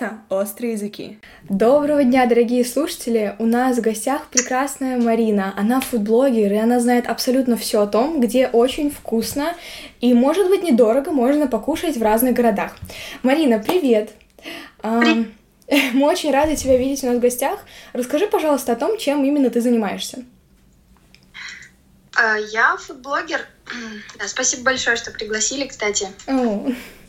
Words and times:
Это 0.00 0.18
«Острые 0.30 0.72
языки». 0.72 1.18
Доброго 1.46 2.04
дня, 2.04 2.24
дорогие 2.24 2.64
слушатели! 2.64 3.36
У 3.38 3.44
нас 3.44 3.76
в 3.76 3.82
гостях 3.82 4.28
прекрасная 4.28 4.96
Марина. 4.96 5.52
Она 5.58 5.82
фудблогер, 5.82 6.50
и 6.50 6.56
она 6.56 6.80
знает 6.80 7.06
абсолютно 7.06 7.58
все 7.58 7.82
о 7.82 7.86
том, 7.86 8.18
где 8.18 8.46
очень 8.46 8.90
вкусно 8.90 9.54
и, 10.00 10.14
может 10.14 10.48
быть, 10.48 10.62
недорого 10.62 11.10
можно 11.10 11.48
покушать 11.48 11.98
в 11.98 12.02
разных 12.02 12.32
городах. 12.32 12.78
Марина, 13.22 13.58
привет! 13.58 14.12
Привет. 14.80 15.28
Мы 15.92 16.06
очень 16.06 16.30
рады 16.32 16.56
тебя 16.56 16.78
видеть 16.78 17.04
у 17.04 17.08
нас 17.08 17.18
в 17.18 17.20
гостях. 17.20 17.60
Расскажи, 17.92 18.26
пожалуйста, 18.26 18.72
о 18.72 18.76
том, 18.76 18.96
чем 18.96 19.22
именно 19.22 19.50
ты 19.50 19.60
занимаешься. 19.60 20.24
А, 22.16 22.38
Я 22.38 22.78
фудблогер. 22.78 23.46
Спасибо 24.26 24.62
большое, 24.62 24.96
что 24.96 25.10
пригласили, 25.10 25.66
кстати. 25.66 26.08
О, 26.26 26.72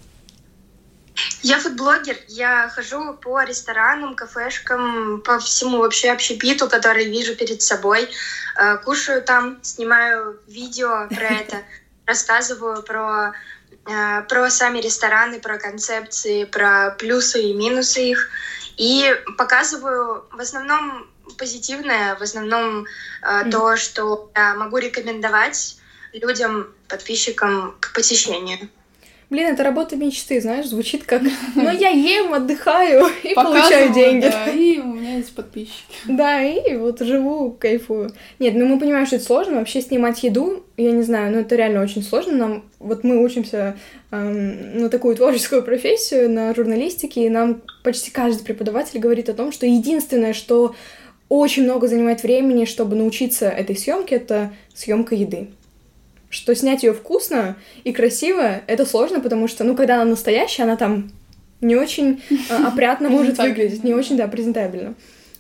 Я 1.42 1.60
фудблогер. 1.60 2.18
Я 2.28 2.70
хожу 2.70 3.14
по 3.14 3.44
ресторанам, 3.44 4.16
кафешкам, 4.16 5.22
по 5.22 5.40
всему 5.40 5.80
вообще 5.80 6.12
общепиту, 6.12 6.70
который 6.70 7.06
вижу 7.06 7.36
перед 7.36 7.62
собой. 7.62 8.10
Э, 8.58 8.78
Кушаю 8.78 9.22
там, 9.22 9.60
снимаю 9.64 10.40
видео 10.48 11.08
про 11.10 11.28
это, 11.42 11.64
рассказываю 12.06 12.84
про, 12.84 13.34
э, 13.86 14.22
про 14.24 14.50
сами 14.50 14.80
рестораны, 14.80 15.40
про 15.40 15.58
концепции, 15.58 16.46
про 16.46 16.92
плюсы 16.92 17.42
и 17.42 17.54
минусы 17.54 18.12
их. 18.12 18.30
И 18.78 19.16
показываю 19.38 20.26
в 20.32 20.40
основном 20.40 21.08
позитивное, 21.38 22.16
в 22.16 22.22
основном 22.22 22.86
э, 23.22 23.50
то, 23.52 23.76
что 23.78 24.32
я 24.36 24.56
могу 24.56 24.78
рекомендовать 24.78 25.78
людям, 26.14 26.74
подписчикам 26.88 27.76
к 27.80 27.94
посещению. 27.94 28.70
Блин, 29.32 29.48
это 29.48 29.64
работа 29.64 29.96
мечты, 29.96 30.42
знаешь, 30.42 30.68
звучит 30.68 31.06
как 31.06 31.22
«Ну, 31.56 31.72
я 31.72 31.88
ем, 31.88 32.34
отдыхаю 32.34 33.06
и 33.24 33.34
получаю 33.34 33.94
деньги». 33.94 34.26
да, 34.26 34.52
и 34.52 34.78
у 34.78 34.88
меня 34.94 35.16
есть 35.16 35.34
подписчики. 35.34 35.86
Да, 36.06 36.44
и 36.44 36.76
вот 36.76 37.00
живу, 37.00 37.52
кайфую. 37.52 38.12
Нет, 38.40 38.56
ну 38.56 38.66
мы 38.66 38.78
понимаем, 38.78 39.06
что 39.06 39.16
это 39.16 39.24
сложно. 39.24 39.60
Вообще 39.60 39.82
снимать 39.82 40.22
еду, 40.24 40.66
я 40.76 40.92
не 40.92 41.04
знаю, 41.04 41.32
ну 41.32 41.40
это 41.40 41.56
реально 41.56 41.82
очень 41.82 42.04
сложно. 42.04 42.36
Нам, 42.36 42.66
вот 42.80 43.06
мы 43.06 43.24
учимся 43.24 43.78
эм, 44.12 44.82
на 44.82 44.90
такую 44.90 45.16
творческую 45.16 45.64
профессию, 45.64 46.30
на 46.30 46.54
журналистике, 46.54 47.26
и 47.26 47.30
нам 47.30 47.62
почти 47.86 48.12
каждый 48.12 48.44
преподаватель 48.44 49.00
говорит 49.00 49.30
о 49.30 49.34
том, 49.34 49.54
что 49.54 49.66
единственное, 49.66 50.34
что 50.34 50.76
очень 51.30 51.64
много 51.64 51.88
занимает 51.88 52.24
времени, 52.24 52.66
чтобы 52.66 52.98
научиться 52.98 53.48
этой 53.48 53.78
съемке, 53.78 54.16
это 54.16 54.52
съемка 54.74 55.16
еды. 55.16 55.48
Что 56.32 56.56
снять 56.56 56.82
ее 56.82 56.94
вкусно 56.94 57.58
и 57.84 57.94
красиво, 57.94 58.62
это 58.66 58.86
сложно, 58.86 59.20
потому 59.20 59.48
что, 59.48 59.64
ну, 59.64 59.76
когда 59.76 59.96
она 59.96 60.06
настоящая, 60.06 60.64
она 60.64 60.78
там 60.78 61.12
не 61.60 61.76
очень 61.76 62.24
э, 62.30 62.56
опрятно 62.66 63.10
может 63.10 63.38
выглядеть, 63.38 63.84
не 63.84 63.94
очень, 63.94 64.18
да, 64.18 64.28
презентабельно. 64.28 64.96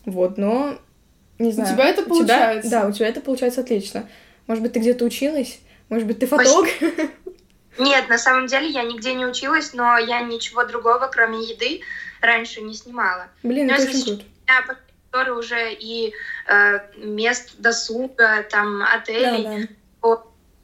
Вот, 0.05 0.37
но 0.37 0.77
не 1.39 1.51
знаю. 1.51 1.73
тебя 1.73 1.85
это 1.85 2.03
получается. 2.03 2.69
да, 2.69 2.87
у 2.87 2.91
тебя 2.91 3.07
это 3.07 3.21
получается 3.21 3.61
отлично. 3.61 4.07
Может 4.47 4.61
быть, 4.61 4.73
ты 4.73 4.79
где-то 4.79 5.05
училась? 5.05 5.59
Может 5.89 6.07
быть, 6.07 6.19
ты 6.19 6.27
фотограф? 6.27 6.69
Нет, 7.79 8.09
на 8.09 8.17
самом 8.17 8.47
деле 8.47 8.67
я 8.67 8.83
нигде 8.83 9.13
не 9.13 9.25
училась, 9.25 9.73
но 9.73 9.97
я 9.97 10.21
ничего 10.21 10.65
другого, 10.65 11.09
кроме 11.11 11.41
еды, 11.41 11.81
раньше 12.21 12.61
не 12.61 12.73
снимала. 12.73 13.27
Блин, 13.43 13.67
Ну, 13.67 13.73
это 13.73 13.83
очень 13.83 14.03
круто. 14.03 14.23
Я 14.47 15.33
уже 15.35 15.73
и 15.73 16.13
э, 16.47 16.79
мест 16.97 17.55
досуга, 17.59 18.43
там, 18.49 18.79
Да, 18.79 18.93
отелей, 18.95 19.43
да. 19.43 19.51
то 19.51 19.67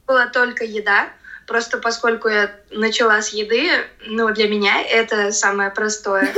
была 0.07 0.27
только 0.27 0.63
еда. 0.63 1.09
Просто 1.45 1.77
поскольку 1.77 2.27
я 2.27 2.51
начала 2.71 3.21
с 3.21 3.29
еды, 3.29 3.69
ну, 4.05 4.33
для 4.33 4.49
меня 4.49 4.81
это 4.81 5.31
самое 5.31 5.69
простое. 5.69 6.33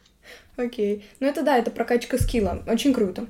Окей. 0.56 1.08
Ну 1.20 1.26
это 1.26 1.42
да, 1.42 1.58
это 1.58 1.70
прокачка 1.70 2.16
скилла. 2.18 2.62
Очень 2.66 2.94
круто. 2.94 3.26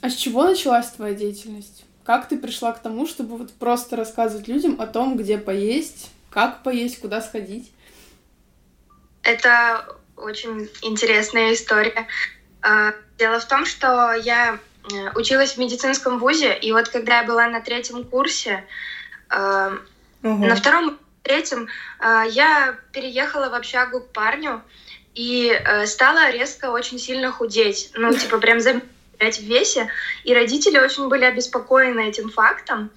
А 0.00 0.10
с 0.10 0.14
чего 0.14 0.44
началась 0.44 0.90
твоя 0.90 1.14
деятельность? 1.14 1.84
Как 2.04 2.28
ты 2.28 2.38
пришла 2.38 2.72
к 2.72 2.82
тому, 2.82 3.06
чтобы 3.06 3.38
вот 3.38 3.52
просто 3.54 3.96
рассказывать 3.96 4.46
людям 4.46 4.80
о 4.80 4.86
том, 4.86 5.16
где 5.16 5.38
поесть, 5.38 6.10
как 6.30 6.62
поесть, 6.62 7.00
куда 7.00 7.20
сходить? 7.20 7.72
Это 9.22 9.86
очень 10.16 10.68
интересная 10.82 11.54
история. 11.54 12.06
А, 12.60 12.92
Дело 13.18 13.38
в 13.38 13.46
том, 13.46 13.64
что 13.64 14.12
я 14.12 14.58
училась 15.14 15.54
в 15.54 15.58
медицинском 15.58 16.18
вузе, 16.18 16.56
и 16.56 16.72
вот 16.72 16.88
когда 16.88 17.20
я 17.20 17.24
была 17.24 17.46
на 17.48 17.60
третьем 17.60 18.04
курсе, 18.04 18.64
э, 19.30 19.78
Ого. 20.22 20.46
на 20.46 20.54
втором, 20.54 20.98
третьем, 21.22 21.68
э, 22.00 22.24
я 22.30 22.76
переехала 22.92 23.48
в 23.48 23.54
общагу 23.54 24.00
к 24.00 24.12
парню 24.12 24.62
и 25.14 25.48
э, 25.48 25.86
стала 25.86 26.30
резко 26.30 26.70
очень 26.70 26.98
сильно 26.98 27.32
худеть. 27.32 27.90
Ну, 27.94 28.12
типа, 28.16 28.38
прям 28.38 28.60
замерять 28.60 29.38
в 29.38 29.42
весе. 29.42 29.90
И 30.24 30.34
родители 30.34 30.78
очень 30.78 31.08
были 31.08 31.24
обеспокоены 31.24 32.08
этим 32.08 32.30
фактом. 32.30 32.90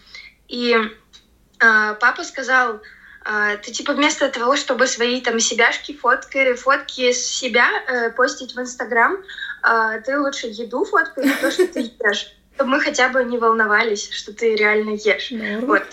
И 0.48 0.76
э, 0.76 1.96
папа 2.00 2.24
сказал, 2.24 2.82
э, 3.26 3.58
ты 3.64 3.72
типа 3.72 3.94
вместо 3.94 4.30
того, 4.30 4.56
чтобы 4.56 4.88
свои 4.88 5.22
там 5.22 5.40
себяшки, 5.40 5.96
фотки, 5.96 6.54
фотки 6.54 7.12
с 7.12 7.26
себя 7.26 7.70
э, 7.88 8.10
постить 8.12 8.56
в 8.56 8.60
Инстаграм, 8.60 9.18
э, 9.68 10.02
ты 10.06 10.20
лучше 10.20 10.48
еду 10.48 10.86
фоткай, 10.86 11.26
или 11.26 11.34
то, 11.34 11.52
что 11.52 11.68
ты 11.68 11.80
ешь. 11.80 12.34
Чтобы 12.56 12.72
мы 12.72 12.82
хотя 12.82 13.10
бы 13.10 13.24
не 13.24 13.38
волновались, 13.38 14.10
что 14.10 14.34
ты 14.34 14.56
реально 14.56 14.92
ешь. 14.92 15.32
Норм. 15.32 15.66
Вот. 15.66 15.84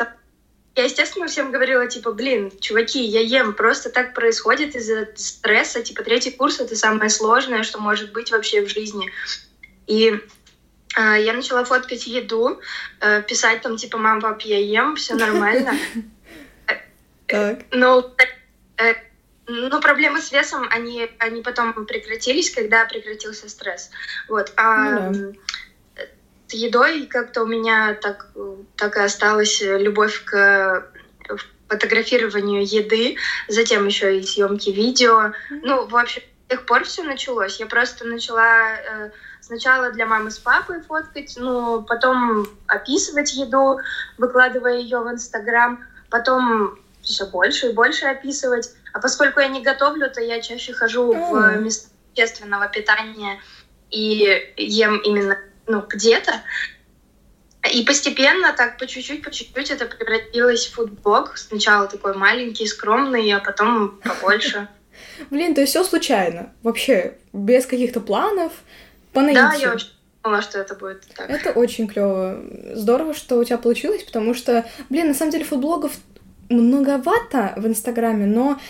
Я, 0.76 0.84
естественно, 0.84 1.28
всем 1.28 1.52
говорила, 1.52 1.86
типа, 1.86 2.12
блин, 2.12 2.50
чуваки, 2.60 3.00
я 3.04 3.20
ем, 3.20 3.52
просто 3.52 3.90
так 3.90 4.12
происходит 4.12 4.74
из-за 4.74 5.08
стресса, 5.14 5.82
типа, 5.82 6.02
третий 6.02 6.32
курс— 6.32 6.58
это 6.60 6.74
самое 6.74 7.10
сложное, 7.10 7.62
что 7.62 7.78
может 7.78 8.12
быть 8.12 8.32
вообще 8.32 8.60
в 8.62 8.68
жизни. 8.68 9.08
И 9.86 10.18
э, 10.96 11.22
я 11.22 11.32
начала 11.32 11.64
фоткать 11.64 12.08
еду, 12.08 12.60
э, 13.00 13.22
писать 13.22 13.62
там, 13.62 13.76
типа, 13.76 13.98
мам, 13.98 14.20
пап, 14.20 14.40
я 14.42 14.58
ем, 14.58 14.96
все 14.96 15.14
нормально. 15.14 15.74
Так. 17.26 17.60
Но, 17.70 18.14
э, 18.76 18.92
ну, 19.47 19.81
проблемы 19.81 20.21
с 20.21 20.32
весом, 20.32 20.66
они, 20.71 21.10
они 21.19 21.43
потом 21.43 21.87
прекратились, 21.87 22.50
когда 22.50 22.84
прекратился 22.87 23.49
стресс. 23.49 23.91
Вот. 24.28 24.53
А 24.56 25.10
Ну 25.10 25.32
да. 25.97 26.03
с 26.49 26.55
едой 26.55 27.06
как-то 27.06 27.43
у 27.43 27.47
меня 27.47 27.94
так, 27.94 28.28
так 28.77 28.97
и 28.97 29.00
осталась 29.00 29.60
любовь 29.60 30.25
к 30.25 30.87
фотографированию 31.69 32.65
еды, 32.65 33.16
затем 33.49 33.87
еще 33.87 34.19
и 34.19 34.22
съемки 34.22 34.71
видео. 34.71 35.32
Ну, 35.50 35.87
в 35.87 35.97
общем, 35.97 36.22
с 36.47 36.50
тех 36.50 36.66
пор 36.66 36.84
все 36.84 37.03
началось. 37.03 37.59
Я 37.59 37.66
просто 37.66 38.05
начала 38.05 38.75
э, 38.76 39.11
сначала 39.41 39.91
для 39.91 40.06
мамы 40.06 40.31
с 40.31 40.38
папой 40.38 40.81
фоткать, 40.82 41.34
ну, 41.37 41.82
потом 41.82 42.47
описывать 42.66 43.34
еду, 43.34 43.78
выкладывая 44.19 44.78
ее 44.78 45.00
в 45.00 45.11
Инстаграм, 45.11 45.84
потом 46.11 46.78
все 47.03 47.26
больше 47.26 47.69
и 47.69 47.72
больше 47.72 48.06
описывать. 48.06 48.75
А 48.94 49.00
поскольку 49.00 49.41
я 49.41 49.49
не 49.49 49.60
готовлю, 49.60 50.09
то 50.09 50.21
я 50.21 50.41
чаще 50.41 50.72
хожу 50.72 51.12
в 51.12 51.34
М. 51.34 51.65
места 51.65 51.88
общественного 52.12 52.69
питания 52.69 53.41
и 53.91 54.53
ем 54.56 54.99
именно 54.99 55.37
ну, 55.66 55.82
где-то. 55.88 56.32
И 57.72 57.82
постепенно, 57.82 58.53
так 58.53 58.78
по 58.78 58.87
чуть-чуть, 58.87 59.25
по 59.25 59.32
чуть-чуть 59.32 59.71
это 59.72 59.87
превратилось 59.87 60.66
в 60.66 60.75
фудблог. 60.75 61.37
Сначала 61.37 61.88
такой 61.88 62.15
маленький, 62.15 62.69
скромный, 62.69 63.32
а 63.32 63.41
потом 63.41 64.00
побольше. 64.00 64.69
Блин, 65.31 65.56
то 65.56 65.62
есть 65.62 65.72
все 65.72 65.82
случайно. 65.82 66.53
Вообще, 66.62 67.19
без 67.32 67.66
каких-то 67.66 68.00
планов, 68.00 68.53
по 69.12 69.22
Да, 69.22 69.49
наитию. 69.49 69.61
я 69.61 69.71
вообще 69.71 69.88
думала, 70.22 70.41
что 70.41 70.61
это 70.61 70.76
будет 70.76 71.05
так. 71.16 71.28
Это 71.28 71.50
очень 71.50 71.88
клево. 71.88 72.41
Здорово, 72.75 73.12
что 73.12 73.38
у 73.38 73.44
тебя 73.44 73.59
получилось, 73.59 74.05
потому 74.05 74.35
что, 74.35 74.64
блин, 74.88 75.08
на 75.08 75.14
самом 75.14 75.32
деле 75.32 75.44
фудблогов 75.44 75.90
многовато 76.49 77.55
в 77.56 77.67
Инстаграме, 77.67 78.26
но 78.26 78.61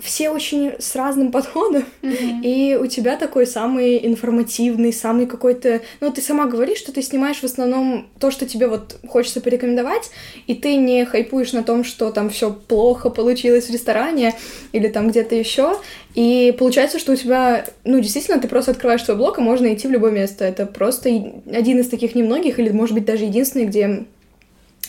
все 0.00 0.30
очень 0.30 0.72
с 0.78 0.94
разным 0.94 1.30
подходом. 1.32 1.84
И 2.02 2.78
у 2.80 2.86
тебя 2.86 3.16
такой 3.16 3.46
самый 3.46 4.04
информативный, 4.06 4.92
самый 4.92 5.26
какой-то... 5.26 5.80
Ну, 6.00 6.10
ты 6.10 6.20
сама 6.20 6.46
говоришь, 6.46 6.78
что 6.78 6.92
ты 6.92 7.02
снимаешь 7.02 7.38
в 7.38 7.44
основном 7.44 8.08
то, 8.18 8.30
что 8.30 8.46
тебе 8.46 8.66
вот 8.66 8.98
хочется 9.06 9.40
порекомендовать, 9.40 10.10
и 10.46 10.54
ты 10.54 10.76
не 10.76 11.04
хайпуешь 11.04 11.52
на 11.52 11.62
том, 11.62 11.84
что 11.84 12.10
там 12.10 12.30
все 12.30 12.52
плохо 12.52 13.10
получилось 13.10 13.66
в 13.66 13.72
ресторане 13.72 14.34
или 14.72 14.88
там 14.88 15.08
где-то 15.08 15.34
еще. 15.34 15.76
И 16.14 16.54
получается, 16.58 16.98
что 16.98 17.12
у 17.12 17.16
тебя, 17.16 17.64
ну, 17.84 18.00
действительно, 18.00 18.40
ты 18.40 18.48
просто 18.48 18.72
открываешь 18.72 19.04
свой 19.04 19.16
блог, 19.16 19.38
и 19.38 19.42
можно 19.42 19.72
идти 19.72 19.86
в 19.86 19.92
любое 19.92 20.10
место. 20.10 20.44
Это 20.44 20.66
просто 20.66 21.08
один 21.52 21.78
из 21.78 21.88
таких 21.88 22.14
немногих, 22.14 22.58
или, 22.58 22.70
может 22.70 22.94
быть, 22.94 23.04
даже 23.04 23.24
единственный, 23.24 23.66
где 23.66 24.06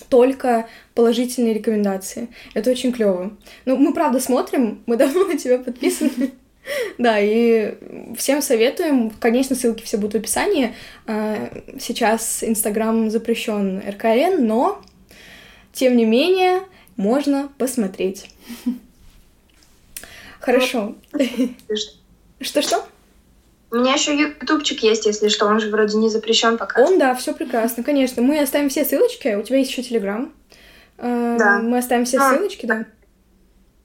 только 0.10 0.68
положительные 0.94 1.54
рекомендации. 1.54 2.30
Это 2.54 2.72
очень 2.72 2.92
клево. 2.92 3.38
Ну, 3.66 3.78
мы 3.78 3.94
правда 3.94 4.20
смотрим, 4.20 4.84
мы 4.86 4.98
давно 4.98 5.26
на 5.26 5.38
тебя 5.38 5.58
подписаны. 5.58 6.32
Да, 7.00 7.20
и 7.20 7.74
всем 8.16 8.40
советуем. 8.44 9.10
Конечно, 9.10 9.56
ссылки 9.56 9.82
все 9.84 9.98
будут 9.98 10.14
в 10.14 10.18
описании. 10.18 10.76
А, 11.08 11.50
Сейчас 11.80 12.44
Инстаграм 12.44 13.10
запрещен 13.10 13.80
РКН, 13.80 14.46
но 14.46 14.80
тем 15.74 15.98
не 15.98 16.06
менее 16.06 16.62
можно 16.98 17.50
посмотреть. 17.58 18.30
Хорошо. 20.40 20.96
Что-что? 22.40 22.86
У 23.72 23.76
меня 23.78 23.94
еще 23.94 24.14
ютубчик 24.14 24.84
есть, 24.84 25.06
если 25.06 25.30
что, 25.30 25.46
он 25.46 25.62
же 25.62 25.70
вроде 25.70 25.98
не 25.98 26.10
запрещен 26.10 26.58
пока. 26.58 26.82
Он, 26.82 27.00
да, 27.00 27.16
все 27.16 27.34
прекрасно, 27.34 27.84
конечно. 27.84 28.22
Мы 28.22 28.40
оставим 28.40 28.68
все 28.68 28.84
ссылочки, 28.84 29.36
у 29.36 29.44
тебя 29.44 29.60
есть 29.60 29.72
еще 29.72 29.82
Телеграм. 29.82 30.34
Э, 30.98 31.38
Да. 31.40 31.60
Мы 31.60 31.78
оставим 31.78 32.04
все 32.04 32.18
А, 32.18 32.34
ссылочки, 32.34 32.66
да. 32.66 32.86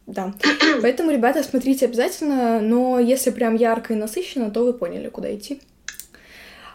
Да. 0.06 0.35
Поэтому, 0.83 1.12
ребята, 1.12 1.43
смотрите 1.44 1.87
обязательно, 1.87 2.61
но 2.61 2.99
если 2.99 3.31
прям 3.31 3.55
ярко 3.55 3.93
и 3.94 3.97
насыщенно, 3.97 4.50
то 4.50 4.65
вы 4.65 4.73
поняли, 4.73 5.09
куда 5.09 5.33
идти. 5.35 5.62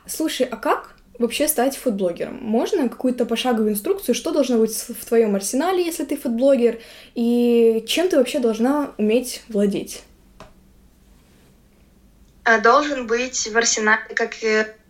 Слушай, 0.07 0.47
а 0.49 0.55
как 0.55 0.95
вообще 1.19 1.49
стать 1.49 1.75
фудблогером? 1.75 2.39
Можно 2.41 2.87
какую-то 2.87 3.25
пошаговую 3.25 3.73
инструкцию, 3.73 4.15
что 4.15 4.31
должно 4.31 4.57
быть 4.57 4.71
в 4.71 4.93
в 4.93 5.05
твоем 5.05 5.35
арсенале, 5.35 5.85
если 5.85 6.05
ты 6.05 6.15
фудблогер, 6.15 6.79
и 7.13 7.83
чем 7.87 8.07
ты 8.07 8.17
вообще 8.17 8.39
должна 8.39 8.91
уметь 8.97 9.43
владеть? 9.49 10.03
Э, 12.45 12.57
Должен 12.59 13.05
быть 13.07 13.47
в 13.51 13.57
арсенале, 13.57 13.97
как 14.15 14.31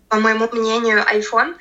по 0.09 0.17
моему 0.17 0.47
мнению, 0.51 1.03
iPhone, 1.05 1.53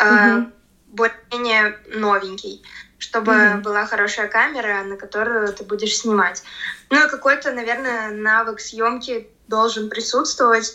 Мгм. 0.00 0.48
более-менее 0.88 1.74
новенький, 1.86 2.60
чтобы 2.98 3.32
Мгм. 3.32 3.62
была 3.62 3.86
хорошая 3.86 4.28
камера, 4.28 4.82
на 4.82 4.96
которую 4.96 5.52
ты 5.52 5.64
будешь 5.64 5.96
снимать. 5.96 6.42
Ну 6.90 7.04
и 7.04 7.08
какой-то, 7.08 7.50
наверное, 7.50 8.10
навык 8.10 8.60
съемки 8.60 9.24
должен 9.48 9.88
присутствовать, 9.88 10.74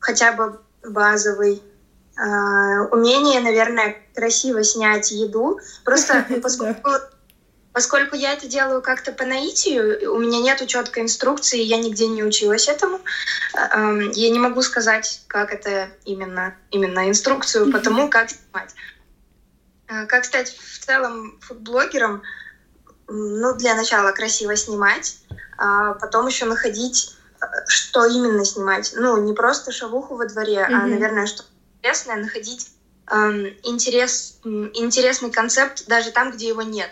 хотя 0.00 0.32
бы 0.32 0.54
базовый. 0.82 1.62
Э, 2.16 2.80
Умение, 2.90 3.40
наверное, 3.40 3.94
красиво 4.14 4.62
снять 4.64 5.10
еду. 5.12 5.56
Просто 5.84 6.24
поскольку 6.42 6.90
Поскольку 7.80 8.14
я 8.14 8.34
это 8.34 8.46
делаю 8.46 8.82
как-то 8.82 9.10
по 9.10 9.24
наитию, 9.24 10.12
у 10.12 10.18
меня 10.18 10.38
нет 10.38 10.60
четкой 10.68 11.02
инструкции, 11.02 11.62
я 11.62 11.78
нигде 11.78 12.08
не 12.08 12.22
училась 12.22 12.68
этому. 12.68 13.00
э, 13.54 13.58
эм, 13.72 14.10
Я 14.10 14.28
не 14.28 14.38
могу 14.38 14.60
сказать, 14.60 15.22
как 15.28 15.50
это 15.50 15.88
именно, 16.04 16.52
именно 16.70 17.08
инструкцию 17.08 17.72
по 17.72 17.78
тому, 17.80 18.06
как 18.06 18.28
снимать. 18.28 18.74
Э, 19.88 20.04
Как 20.04 20.26
стать 20.26 20.50
в 20.50 20.78
целом 20.84 21.38
фудблогером? 21.40 22.20
Ну, 23.08 23.54
для 23.54 23.74
начала 23.74 24.12
красиво 24.12 24.54
снимать, 24.56 25.16
а 25.56 25.94
потом 25.94 26.26
еще 26.26 26.44
находить, 26.44 27.08
э, 27.40 27.46
что 27.66 28.04
именно 28.04 28.44
снимать. 28.44 28.90
Ну, 28.94 29.16
не 29.16 29.32
просто 29.32 29.72
шавуху 29.72 30.16
во 30.16 30.26
дворе, 30.26 30.64
а, 30.64 30.68
Мгм. 30.80 30.90
наверное, 30.90 31.24
что 31.24 31.44
интересное, 31.78 32.16
находить 32.16 32.66
эм, 33.10 33.46
интерес, 33.62 34.34
интересный 34.74 35.30
концепт 35.30 35.82
даже 35.86 36.10
там, 36.12 36.30
где 36.30 36.46
его 36.48 36.60
нет. 36.62 36.90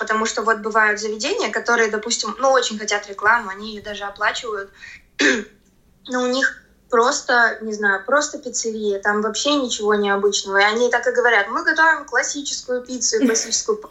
Потому 0.00 0.24
что 0.24 0.40
вот 0.40 0.60
бывают 0.60 0.98
заведения, 0.98 1.50
которые, 1.50 1.90
допустим, 1.90 2.34
ну, 2.38 2.52
очень 2.52 2.78
хотят 2.78 3.06
рекламу, 3.06 3.50
они 3.50 3.74
ее 3.74 3.82
даже 3.82 4.04
оплачивают, 4.04 4.70
но 6.08 6.22
у 6.22 6.26
них 6.26 6.62
просто, 6.88 7.58
не 7.60 7.74
знаю, 7.74 8.02
просто 8.06 8.38
пиццерия, 8.38 8.98
там 8.98 9.20
вообще 9.20 9.56
ничего 9.56 9.94
необычного. 9.94 10.56
И 10.56 10.64
они 10.64 10.90
так 10.90 11.06
и 11.06 11.12
говорят, 11.12 11.48
мы 11.48 11.64
готовим 11.64 12.06
классическую 12.06 12.80
пиццу 12.82 13.18
и 13.18 13.26
классическую 13.26 13.76
п-». 13.76 13.88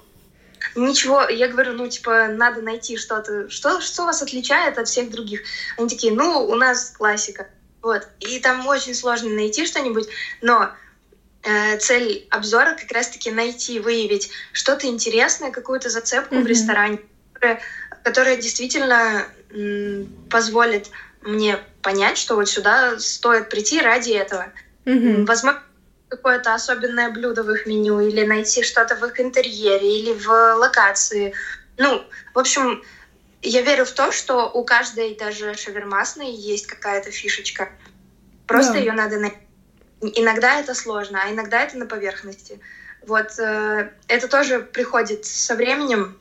Ничего, 0.75 1.21
я 1.29 1.47
говорю, 1.47 1.73
ну, 1.73 1.88
типа, 1.88 2.29
надо 2.29 2.63
найти 2.63 2.97
что-то, 2.97 3.47
что, 3.51 3.79
что 3.79 4.06
вас 4.06 4.23
отличает 4.23 4.79
от 4.79 4.88
всех 4.88 5.11
других. 5.11 5.41
Они 5.77 5.88
такие, 5.88 6.11
ну, 6.11 6.44
у 6.44 6.56
нас 6.56 6.89
классика. 6.89 7.47
Вот. 7.83 8.07
И 8.19 8.39
там 8.39 8.65
очень 8.65 8.95
сложно 8.95 9.29
найти 9.29 9.67
что-нибудь, 9.67 10.07
но 10.41 10.71
цель 11.80 12.21
обзора 12.30 12.74
как 12.74 12.91
раз-таки 12.91 13.31
найти, 13.31 13.80
выявить 13.80 14.30
что-то 14.53 14.88
интересное, 14.88 15.51
какую-то 15.51 15.89
зацепку 15.89 16.36
в 16.36 16.38
Мгм. 16.39 16.47
ресторане, 16.47 16.97
которая, 17.33 17.57
которая 18.03 18.36
действительно 18.38 19.27
позволит 20.30 20.89
мне 21.21 21.59
понять, 21.81 22.18
что 22.18 22.36
вот 22.36 22.47
сюда 22.50 22.97
стоит 23.00 23.47
прийти 23.50 23.81
ради 23.81 24.12
этого. 24.12 24.50
Мгм. 24.86 25.25
Возможно, 25.25 25.53
какое-то 26.09 26.53
особенное 26.56 27.09
блюдо 27.09 27.44
в 27.44 27.51
их 27.51 27.65
меню, 27.65 28.00
или 28.01 28.24
найти 28.24 28.63
что-то 28.63 28.95
в 28.95 29.06
их 29.06 29.19
интерьере, 29.19 29.97
или 29.97 30.13
в 30.13 30.27
локации. 30.56 31.31
Ну, 31.77 32.01
в 32.33 32.39
общем, 32.39 32.80
я 33.44 33.62
верю 33.62 33.85
в 33.85 33.92
то, 33.94 34.12
что 34.12 34.50
у 34.53 34.63
каждой 34.63 35.15
даже 35.15 35.56
шавермасной 35.56 36.31
есть 36.33 36.68
какая-то 36.68 37.12
фишечка. 37.12 37.69
Просто 38.47 38.77
Да. 38.77 38.80
ее 38.80 38.94
надо 38.94 39.18
найти. 39.18 39.35
Иногда 40.01 40.59
это 40.59 40.73
сложно, 40.73 41.19
а 41.23 41.31
иногда 41.31 41.61
это 41.61 41.77
на 41.77 41.85
поверхности. 41.85 42.59
Вот 43.05 43.37
э, 43.39 43.89
это 44.07 44.27
тоже 44.27 44.59
приходит 44.59 45.25
со 45.25 45.55
временем, 45.55 46.17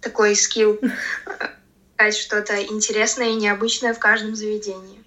такой 0.00 0.34
скилл, 0.34 0.78
искать 1.98 2.16
что-то 2.16 2.62
интересное 2.62 3.28
и 3.30 3.34
необычное 3.34 3.94
в 3.94 3.98
каждом 3.98 4.34
заведении. 4.34 5.02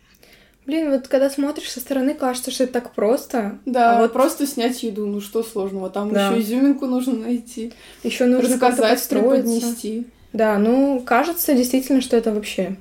Блин, 0.65 0.91
вот 0.91 1.07
когда 1.07 1.29
смотришь 1.29 1.71
со 1.71 1.79
стороны, 1.79 2.13
кажется, 2.13 2.51
что 2.51 2.65
это 2.65 2.73
так 2.73 2.93
просто. 2.93 3.57
Да, 3.65 3.97
А 3.97 4.01
вот 4.01 4.11
просто 4.11 4.45
снять 4.45 4.83
еду, 4.83 5.05
ну 5.05 5.21
что 5.21 5.41
сложного, 5.41 5.89
там 5.89 6.11
Да. 6.13 6.27
еще 6.29 6.41
изюминку 6.41 6.87
нужно 6.87 7.13
найти, 7.13 7.73
еще 8.03 8.25
нужно 8.25 8.57
подстроиться. 8.59 9.09
преподнести. 9.09 10.07
Да, 10.33 10.57
ну, 10.57 11.01
кажется 11.05 11.53
действительно, 11.53 12.01
что 12.01 12.17
это 12.17 12.33
вообще 12.33 12.75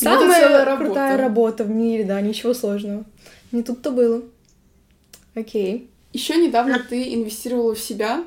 это 0.00 0.20
самая 0.20 0.64
работа. 0.64 0.84
крутая 0.84 1.16
работа 1.16 1.64
в 1.64 1.70
мире, 1.70 2.04
да, 2.04 2.20
ничего 2.20 2.54
сложного. 2.54 3.04
Не 3.50 3.62
тут-то 3.64 3.90
было. 3.90 4.22
Окей. 5.36 5.90
Еще 6.12 6.36
недавно 6.36 6.78
ты 6.78 7.14
инвестировала 7.14 7.74
в 7.74 7.78
себя, 7.78 8.24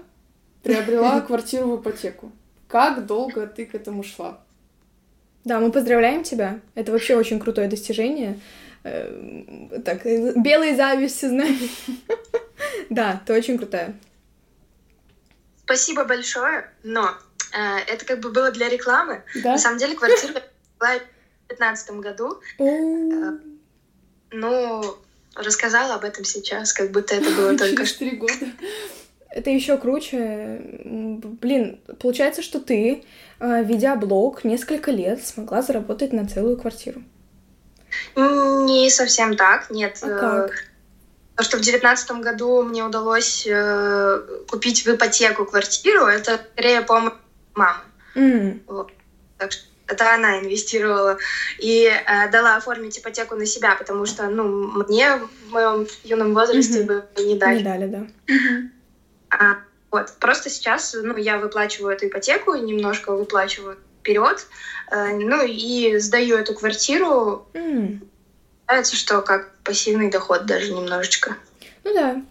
приобрела 0.64 1.20
квартиру 1.28 1.76
в 1.76 1.82
ипотеку. 1.82 2.32
Как 2.68 3.06
долго 3.08 3.48
ты 3.48 3.66
к 3.66 3.74
этому 3.74 4.04
шла? 4.04 4.40
Да, 5.44 5.60
мы 5.60 5.72
поздравляем 5.72 6.24
тебя. 6.24 6.60
Это 6.76 6.92
вообще 6.92 7.16
очень 7.16 7.40
крутое 7.40 7.68
достижение. 7.68 8.40
Э, 8.84 9.80
Так, 9.84 10.06
э, 10.06 10.34
белые 10.36 10.76
зависть, 10.76 11.28
знаешь. 11.28 11.58
Да, 12.90 13.22
ты 13.26 13.34
очень 13.34 13.58
крутая. 13.58 13.96
Спасибо 15.64 16.06
большое, 16.06 16.70
но 16.84 17.10
э, 17.54 17.78
это 17.88 18.06
как 18.06 18.20
бы 18.20 18.32
было 18.32 18.52
для 18.52 18.70
рекламы. 18.70 19.24
Да? 19.44 19.52
На 19.54 19.58
самом 19.58 19.78
деле 19.80 19.96
квартиру 19.96 20.34
я 20.34 20.42
купила 20.42 21.00
в 21.48 21.58
2015 21.58 21.92
году. 21.92 22.42
О, 22.58 23.38
Ну, 24.32 24.98
рассказала 25.36 25.96
об 25.96 26.04
этом 26.04 26.24
сейчас, 26.26 26.74
как 26.74 26.92
будто 26.92 27.16
это 27.16 27.30
было 27.32 27.58
только 27.58 27.86
что. 27.86 28.00
три 28.00 28.12
года. 28.12 28.34
Это 29.30 29.50
еще 29.52 29.78
круче. 29.78 30.60
Блин, 30.84 31.80
получается, 32.00 32.42
что 32.42 32.60
ты, 32.60 33.04
э, 33.40 33.64
ведя 33.64 33.96
блог, 33.96 34.44
несколько 34.44 34.92
лет 34.92 35.26
смогла 35.26 35.62
заработать 35.62 36.14
на 36.14 36.28
целую 36.28 36.58
квартиру. 36.58 37.04
Не 38.16 38.90
совсем 38.90 39.36
так, 39.36 39.70
нет. 39.70 40.00
А 40.02 40.08
э, 40.08 40.20
как? 40.20 40.64
То, 41.36 41.44
что 41.44 41.58
в 41.58 41.62
девятнадцатом 41.62 42.22
году 42.22 42.64
мне 42.64 42.84
удалось 42.84 43.46
э, 43.48 44.20
купить 44.50 44.86
в 44.86 44.94
ипотеку 44.94 45.46
квартиру, 45.46 46.06
это 46.06 46.40
скорее 46.54 46.82
помощь 46.82 47.14
мамы. 47.56 47.80
М, 48.16 48.62
Так 49.38 49.52
что 49.52 49.64
это 49.90 50.14
она 50.14 50.40
инвестировала 50.40 51.18
и 51.58 51.86
э, 51.86 52.30
дала 52.32 52.56
оформить 52.58 52.98
ипотеку 53.00 53.36
на 53.36 53.46
себя, 53.46 53.76
потому 53.76 54.06
что, 54.06 54.28
ну, 54.30 54.46
мне 54.88 55.18
в 55.18 55.52
моем 55.52 55.88
юном 56.04 56.34
возрасте 56.34 56.80
Мгм. 56.80 56.88
бы 56.88 57.06
не 57.18 57.36
дали. 57.36 57.58
Не 57.58 57.64
дали, 57.64 57.88
да. 57.88 58.08
А, 59.32 59.58
вот, 59.92 60.14
просто 60.20 60.50
сейчас, 60.50 60.96
ну, 61.02 61.18
я 61.18 61.38
выплачиваю 61.38 61.94
эту 61.96 62.08
ипотеку, 62.08 62.56
немножко 62.56 63.12
выплачиваю 63.14 63.78
вперед, 64.00 64.46
э, 64.92 65.16
ну, 65.18 65.44
и 65.46 65.98
сдаю 65.98 66.38
эту 66.38 66.54
квартиру, 66.56 67.48
М, 67.54 68.02
Кажется, 68.66 68.96
что 68.96 69.22
как 69.24 69.52
пассивный 69.64 70.12
доход 70.12 70.46
даже 70.46 70.72
немножечко. 70.74 71.36
Ну 71.84 71.94
да. 71.96 72.22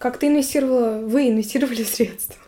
Как 0.00 0.18
ты 0.18 0.26
инвестировала, 0.26 0.98
вы 1.06 1.28
инвестировали 1.28 1.84
средства. 1.84 2.42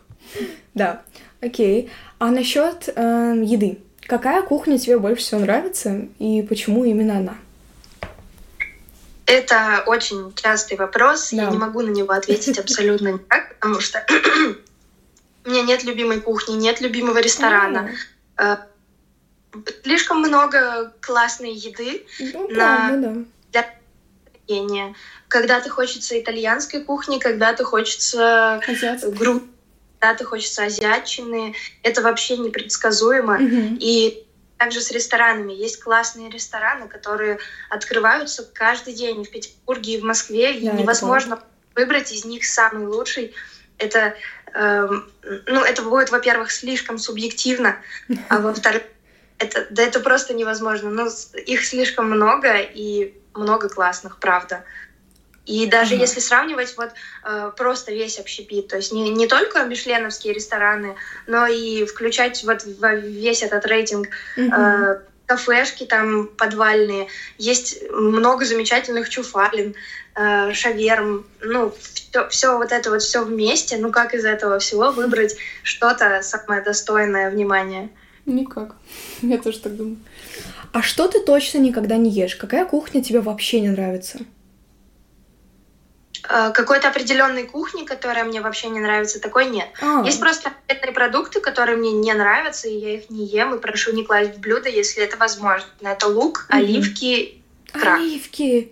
Да, 0.73 1.03
окей. 1.39 1.89
А 2.19 2.31
насчет 2.31 2.89
эм, 2.95 3.43
еды. 3.43 3.79
Какая 4.07 4.41
кухня 4.41 4.77
тебе 4.79 4.97
больше 4.97 5.21
всего 5.21 5.41
нравится 5.41 6.07
и 6.19 6.41
почему 6.41 6.85
именно 6.85 7.17
она? 7.17 7.37
Это 9.25 9.83
очень 9.85 10.33
частый 10.35 10.77
вопрос, 10.77 11.33
я 11.33 11.45
Да. 11.45 11.51
не 11.51 11.57
могу 11.57 11.81
на 11.81 11.89
него 11.89 12.13
ответить 12.13 12.57
абсолютно 12.57 13.09
никак, 13.09 13.55
потому 13.55 13.81
что 13.81 14.05
у 15.45 15.49
меня 15.49 15.63
нет 15.63 15.83
любимой 15.83 16.21
кухни, 16.21 16.53
нет 16.55 16.79
любимого 16.79 17.17
ресторана. 17.19 17.91
Э, 18.37 18.57
Слишком 19.83 20.19
много 20.19 20.93
классной 21.01 21.51
еды, 21.53 22.05
Ну, 22.33 22.47
На- 22.49 22.55
правда, 22.89 23.25
да. 23.51 23.65
ения. 24.47 24.93
Когда-то 25.27 25.69
хочется 25.69 26.17
итальянской 26.17 26.81
кухни, 26.81 27.17
когда-то 27.19 27.65
хочется 27.65 28.55
Азиатская. 28.65 29.11
Гру, 29.97 30.07
когда-то 30.07 30.25
хочется 30.25 30.63
азиатчины. 30.63 31.55
Это 31.83 32.01
вообще 32.01 32.37
непредсказуемо. 32.37 33.37
Мгм. 33.37 33.77
И 33.79 34.23
также 34.57 34.81
с 34.81 34.91
ресторанами. 34.91 35.53
Есть 35.53 35.83
классные 35.83 36.29
рестораны, 36.29 36.87
которые 36.87 37.37
открываются 37.69 38.43
каждый 38.43 38.93
день 38.93 39.21
и 39.21 39.25
в 39.25 39.29
Петербурге, 39.29 39.93
и 39.93 40.01
в 40.01 40.03
Москве. 40.03 40.57
И 40.57 40.65
Да, 40.65 40.71
это 40.71 40.81
невозможно 40.81 41.43
выбрать 41.75 42.11
из 42.11 42.25
них 42.25 42.43
самый 42.45 42.87
лучший. 42.87 43.35
Это, 43.77 44.15
эм, 44.55 45.11
ну, 45.45 45.63
это 45.63 45.83
будет, 45.83 46.09
во-первых, 46.09 46.51
слишком 46.51 46.97
субъективно, 46.97 47.77
а 48.29 48.39
во-вторых, 48.39 48.81
это, 49.37 49.67
да 49.69 49.83
это 49.83 49.99
просто 49.99 50.33
невозможно. 50.33 50.89
Ну, 50.89 51.07
их 51.45 51.63
слишком 51.63 52.09
много, 52.09 52.57
и 52.57 53.13
много 53.35 53.69
классных, 53.69 54.19
правда. 54.19 54.63
И 55.47 55.65
даже 55.65 55.95
mm-hmm. 55.95 55.99
если 56.01 56.19
сравнивать 56.19 56.75
вот 56.77 56.89
э, 57.23 57.51
просто 57.55 57.93
весь 57.93 58.19
общепит, 58.19 58.67
то 58.67 58.75
есть 58.75 58.91
не, 58.91 59.09
не 59.09 59.27
только 59.27 59.63
мишленовские 59.63 60.33
рестораны, 60.33 60.95
но 61.25 61.47
и 61.47 61.85
включать 61.85 62.43
вот 62.43 62.63
в 62.63 62.95
весь 62.97 63.41
этот 63.41 63.65
рейтинг 63.65 64.09
mm-hmm. 64.37 64.51
э, 64.51 64.99
кафешки 65.25 65.85
там 65.85 66.27
подвальные, 66.27 67.07
есть 67.37 67.81
много 67.89 68.43
замечательных 68.43 69.07
чуфалин, 69.07 69.73
э, 70.15 70.53
шаверм, 70.53 71.25
ну, 71.39 71.73
все, 71.81 72.27
все 72.27 72.57
вот 72.57 72.73
это 72.73 72.89
вот 72.89 73.01
все 73.01 73.23
вместе, 73.23 73.77
ну 73.77 73.89
как 73.89 74.13
из 74.13 74.25
этого 74.25 74.59
всего 74.59 74.91
выбрать 74.91 75.37
что-то 75.63 76.21
самое 76.23 76.61
достойное 76.61 77.31
внимания? 77.31 77.89
Никак. 78.25 78.75
Я 79.21 79.37
тоже 79.37 79.59
так 79.59 79.77
думаю. 79.77 79.97
А 80.73 80.81
что 80.81 81.07
ты 81.07 81.21
точно 81.21 81.59
никогда 81.59 81.95
не 81.95 82.09
ешь? 82.09 82.35
Какая 82.35 82.65
кухня 82.65 83.01
тебе 83.01 83.21
вообще 83.21 83.61
не 83.61 83.69
нравится? 83.69 84.19
Э, 86.29 86.51
какой-то 86.53 86.89
определенной 86.89 87.45
кухни, 87.45 87.83
которая 87.83 88.25
мне 88.25 88.41
вообще 88.41 88.69
не 88.69 88.79
нравится, 88.79 89.19
такой 89.19 89.45
нет. 89.45 89.67
А. 89.81 90.03
Есть 90.05 90.19
просто 90.19 90.51
конкретные 90.51 90.93
продукты, 90.93 91.41
которые 91.41 91.77
мне 91.77 91.91
не 91.91 92.13
нравятся, 92.13 92.67
и 92.67 92.77
я 92.77 92.95
их 92.95 93.09
не 93.09 93.25
ем, 93.25 93.55
и 93.55 93.59
прошу 93.59 93.93
не 93.93 94.03
класть 94.03 94.35
в 94.35 94.39
блюдо, 94.39 94.69
если 94.69 95.03
это 95.03 95.17
возможно. 95.17 95.67
Это 95.81 96.07
лук, 96.07 96.47
mm-hmm. 96.49 96.57
оливки, 96.57 97.41
краб. 97.71 97.99
Оливки! 97.99 98.71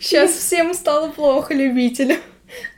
Сейчас 0.00 0.32
всем 0.32 0.74
стало 0.74 1.10
плохо, 1.10 1.54
любителям. 1.54 2.18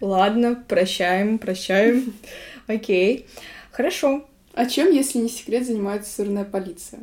Ладно, 0.01 0.63
прощаем, 0.69 1.39
прощаем. 1.39 2.15
Окей. 2.67 3.27
Хорошо. 3.71 4.27
А 4.55 4.67
чем, 4.67 4.91
если 4.91 5.19
не 5.19 5.29
секрет, 5.29 5.67
занимается 5.67 6.13
сырная 6.13 6.45
полиция? 6.45 7.01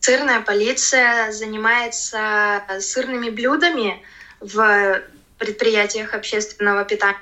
Сырная 0.00 0.40
полиция 0.40 1.32
занимается 1.32 2.62
сырными 2.80 3.30
блюдами 3.30 4.02
в 4.40 5.02
предприятиях 5.38 6.14
общественного 6.14 6.84
питания, 6.84 7.18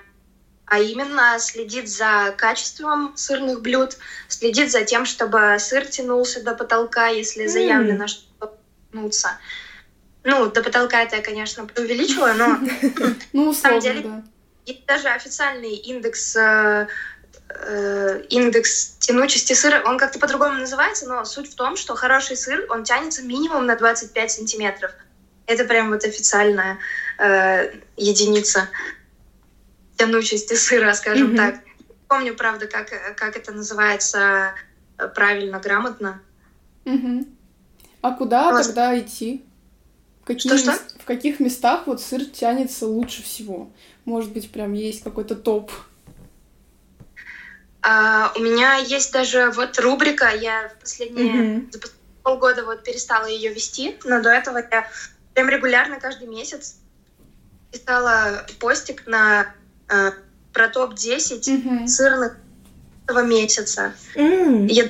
а 0.66 0.78
именно 0.78 1.38
следит 1.38 1.88
за 1.88 2.34
качеством 2.36 3.16
сырных 3.16 3.60
блюд, 3.60 3.96
следит 4.28 4.70
за 4.70 4.84
тем, 4.84 5.04
чтобы 5.04 5.56
сыр 5.58 5.86
тянулся 5.86 6.42
до 6.42 6.54
потолка, 6.54 7.08
если 7.08 7.46
заявлено, 7.46 8.04
mm. 8.04 8.08
что 8.08 8.58
тянуться. 8.92 9.38
Ну, 10.22 10.50
до 10.50 10.62
потолка 10.62 11.02
это 11.02 11.16
я, 11.16 11.22
конечно, 11.22 11.66
преувеличила, 11.66 12.32
но 12.32 12.58
ну, 13.32 13.46
на 13.46 13.54
самом 13.54 13.80
деле 13.80 14.22
есть 14.64 14.86
даже 14.86 15.08
официальный 15.08 15.74
индекс 15.74 16.34
э, 17.48 18.22
индекс 18.30 18.96
тянучести 18.98 19.52
сыра, 19.52 19.82
он 19.84 19.98
как-то 19.98 20.18
по-другому 20.18 20.54
называется, 20.54 21.06
но 21.08 21.24
суть 21.24 21.50
в 21.50 21.54
том, 21.54 21.76
что 21.76 21.94
хороший 21.94 22.36
сыр, 22.36 22.66
он 22.70 22.84
тянется 22.84 23.22
минимум 23.22 23.66
на 23.66 23.76
25 23.76 24.30
сантиметров. 24.30 24.92
Это 25.46 25.64
прям 25.64 25.90
вот 25.90 26.04
официальная 26.04 26.78
э, 27.18 27.72
единица 27.96 28.68
тянучести 29.96 30.54
сыра, 30.54 30.92
скажем 30.94 31.32
mm-hmm. 31.32 31.36
так. 31.36 31.60
Помню, 32.08 32.34
правда, 32.34 32.66
как, 32.66 32.90
как 33.16 33.36
это 33.36 33.52
называется 33.52 34.54
э, 34.98 35.08
правильно, 35.08 35.60
грамотно. 35.60 36.22
Mm-hmm. 36.84 37.28
А 38.02 38.12
куда 38.12 38.50
вот. 38.50 38.62
тогда 38.62 38.98
идти? 38.98 39.44
Какие 40.24 40.56
что, 40.56 40.72
что? 40.72 40.82
В 40.98 41.04
каких 41.04 41.40
местах 41.40 41.86
вот 41.86 42.00
сыр 42.00 42.24
тянется 42.24 42.86
лучше 42.86 43.22
всего? 43.22 43.70
Может 44.04 44.32
быть, 44.32 44.50
прям 44.50 44.72
есть 44.72 45.02
какой-то 45.02 45.34
топ? 45.34 45.70
А, 47.86 48.32
у 48.34 48.40
меня 48.40 48.76
есть 48.76 49.12
даже 49.12 49.50
вот 49.50 49.78
рубрика, 49.78 50.30
я 50.30 50.70
в 50.70 50.80
последние 50.80 51.58
mm-hmm. 51.58 51.90
полгода 52.22 52.64
вот 52.64 52.82
перестала 52.82 53.26
ее 53.26 53.52
вести, 53.52 53.98
но 54.04 54.22
до 54.22 54.30
этого 54.30 54.58
я 54.70 54.88
прям 55.34 55.50
регулярно 55.50 56.00
каждый 56.00 56.26
месяц 56.26 56.76
писала 57.70 58.46
постик 58.58 59.06
на 59.06 59.52
э, 59.90 60.12
про 60.54 60.68
топ-10 60.68 61.40
mm-hmm. 61.40 61.86
сырных 61.86 62.36
этого 63.06 63.20
месяца. 63.20 63.92
Mm. 64.14 64.68
Я, 64.68 64.88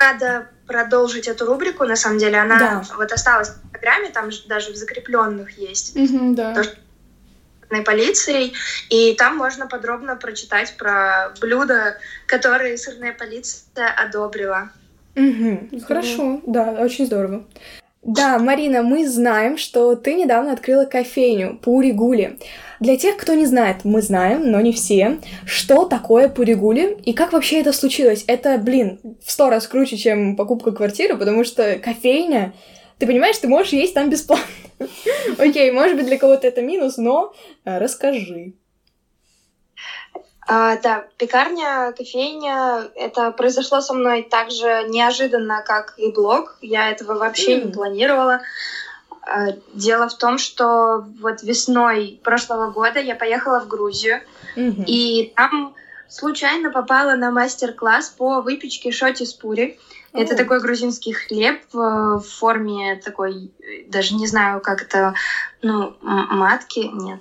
надо 0.00 0.48
продолжить 0.66 1.28
эту 1.28 1.44
рубрику, 1.44 1.84
на 1.84 1.96
самом 1.96 2.18
деле. 2.18 2.38
Она 2.38 2.58
да. 2.58 2.84
вот 2.96 3.12
осталась 3.12 3.50
в 3.50 3.70
программе, 3.70 4.08
там 4.08 4.30
даже 4.46 4.72
в 4.72 4.76
закрепленных 4.76 5.58
есть. 5.58 5.96
Mm-hmm, 5.96 6.34
да. 6.34 6.54
То, 6.54 6.64
что 6.64 6.76
полицией, 7.80 8.52
и 8.90 9.14
там 9.14 9.38
можно 9.38 9.66
подробно 9.66 10.16
прочитать 10.16 10.74
про 10.76 11.32
блюда, 11.40 11.96
которые 12.26 12.76
сырная 12.76 13.14
полиция 13.14 13.88
одобрила. 13.96 14.70
Угу, 15.16 15.80
хорошо, 15.86 16.42
да, 16.46 16.72
очень 16.72 17.06
здорово. 17.06 17.44
Да, 18.02 18.38
Марина, 18.40 18.82
мы 18.82 19.08
знаем, 19.08 19.56
что 19.56 19.94
ты 19.94 20.14
недавно 20.14 20.52
открыла 20.52 20.86
кофейню 20.86 21.56
Пуригули. 21.62 22.36
Для 22.80 22.96
тех, 22.96 23.16
кто 23.16 23.34
не 23.34 23.46
знает, 23.46 23.84
мы 23.84 24.02
знаем, 24.02 24.50
но 24.50 24.60
не 24.60 24.72
все, 24.72 25.18
что 25.46 25.84
такое 25.84 26.28
Пуригули 26.28 26.98
и 27.04 27.12
как 27.12 27.32
вообще 27.32 27.60
это 27.60 27.72
случилось. 27.72 28.24
Это, 28.26 28.58
блин, 28.58 28.98
в 29.24 29.30
сто 29.30 29.50
раз 29.50 29.68
круче, 29.68 29.96
чем 29.96 30.34
покупка 30.34 30.72
квартиры, 30.72 31.16
потому 31.16 31.44
что 31.44 31.78
кофейня 31.78 32.54
ты 33.02 33.06
понимаешь, 33.08 33.36
ты 33.38 33.48
можешь 33.48 33.72
есть 33.72 33.94
там 33.94 34.10
бесплатно. 34.10 34.46
Окей, 35.38 35.72
может 35.72 35.96
быть, 35.96 36.06
для 36.06 36.18
кого-то 36.18 36.46
это 36.46 36.62
минус, 36.62 36.98
но 36.98 37.34
э, 37.64 37.78
расскажи. 37.78 38.52
А, 40.46 40.76
да, 40.76 41.06
пекарня, 41.18 41.92
кофейня, 41.98 42.92
это 42.94 43.32
произошло 43.32 43.80
со 43.80 43.92
мной 43.94 44.22
так 44.22 44.52
же 44.52 44.86
неожиданно, 44.88 45.64
как 45.66 45.94
и 45.98 46.12
блог. 46.12 46.58
Я 46.60 46.92
этого 46.92 47.14
вообще 47.14 47.58
mm. 47.58 47.64
не 47.64 47.72
планировала. 47.72 48.40
А, 49.22 49.48
дело 49.74 50.08
в 50.08 50.16
том, 50.16 50.38
что 50.38 51.04
вот 51.20 51.42
весной 51.42 52.20
прошлого 52.22 52.70
года 52.70 53.00
я 53.00 53.16
поехала 53.16 53.58
в 53.58 53.66
Грузию, 53.66 54.20
mm-hmm. 54.54 54.84
и 54.86 55.32
там 55.34 55.74
случайно 56.08 56.70
попала 56.70 57.16
на 57.16 57.32
мастер-класс 57.32 58.10
по 58.10 58.42
выпечке 58.42 58.92
шоти 58.92 59.24
с 59.24 59.32
пури. 59.32 59.80
Это 60.12 60.36
такой 60.36 60.60
грузинский 60.60 61.12
хлеб 61.12 61.62
в 61.72 62.20
форме 62.20 63.00
такой, 63.02 63.50
даже 63.86 64.14
не 64.14 64.26
знаю, 64.26 64.60
как 64.60 64.82
это, 64.82 65.14
ну, 65.62 65.96
матки, 66.02 66.80
нет. 66.80 67.20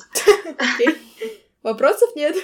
Вопросов 1.63 2.09
нет? 2.15 2.35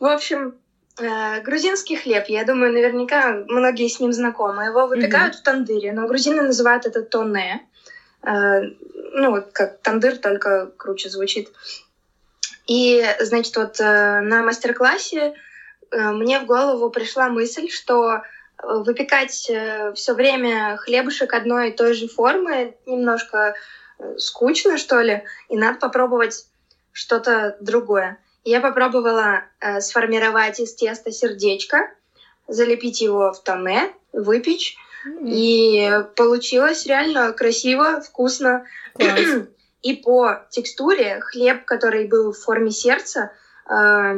В 0.00 0.06
общем, 0.06 0.54
э, 0.98 1.40
грузинский 1.40 1.96
хлеб, 1.96 2.24
я 2.28 2.44
думаю, 2.44 2.72
наверняка 2.72 3.44
многие 3.46 3.88
с 3.88 4.00
ним 4.00 4.12
знакомы. 4.12 4.64
Его 4.64 4.86
выпекают 4.86 5.36
в 5.36 5.42
тандыре, 5.42 5.92
но 5.92 6.06
грузины 6.06 6.42
называют 6.42 6.84
это 6.84 7.02
тоне. 7.02 7.66
Э, 8.22 8.60
ну, 9.12 9.30
вот 9.30 9.52
как 9.52 9.80
тандыр, 9.80 10.18
только 10.18 10.66
круче 10.76 11.08
звучит. 11.08 11.50
И, 12.66 13.04
значит, 13.20 13.56
вот 13.56 13.80
э, 13.80 14.20
на 14.20 14.42
мастер-классе 14.42 15.34
мне 15.90 16.40
в 16.40 16.46
голову 16.46 16.90
пришла 16.90 17.28
мысль, 17.28 17.70
что 17.70 18.22
выпекать 18.66 19.48
э, 19.50 19.92
все 19.94 20.14
время 20.14 20.76
хлебушек 20.76 21.32
одной 21.34 21.70
и 21.70 21.72
той 21.72 21.94
же 21.94 22.08
формы 22.08 22.76
немножко 22.86 23.54
э, 23.98 24.18
скучно, 24.18 24.78
что 24.78 25.00
ли, 25.00 25.24
и 25.48 25.56
надо 25.56 25.78
попробовать 25.78 26.46
что-то 26.92 27.56
другое. 27.60 28.18
Я 28.44 28.60
попробовала 28.60 29.44
э, 29.60 29.80
сформировать 29.80 30.60
из 30.60 30.74
теста 30.74 31.10
сердечко, 31.12 31.90
залепить 32.46 33.00
его 33.00 33.32
в 33.32 33.42
тоне, 33.42 33.92
выпечь, 34.12 34.76
mm-hmm. 35.06 35.22
и 35.24 36.04
получилось 36.16 36.86
реально 36.86 37.32
красиво, 37.32 38.00
вкусно. 38.00 38.66
и 39.82 39.94
по 39.96 40.46
текстуре 40.50 41.20
хлеб, 41.20 41.64
который 41.64 42.08
был 42.08 42.32
в 42.32 42.38
форме 42.38 42.70
сердца, 42.70 43.32
э, 43.68 44.14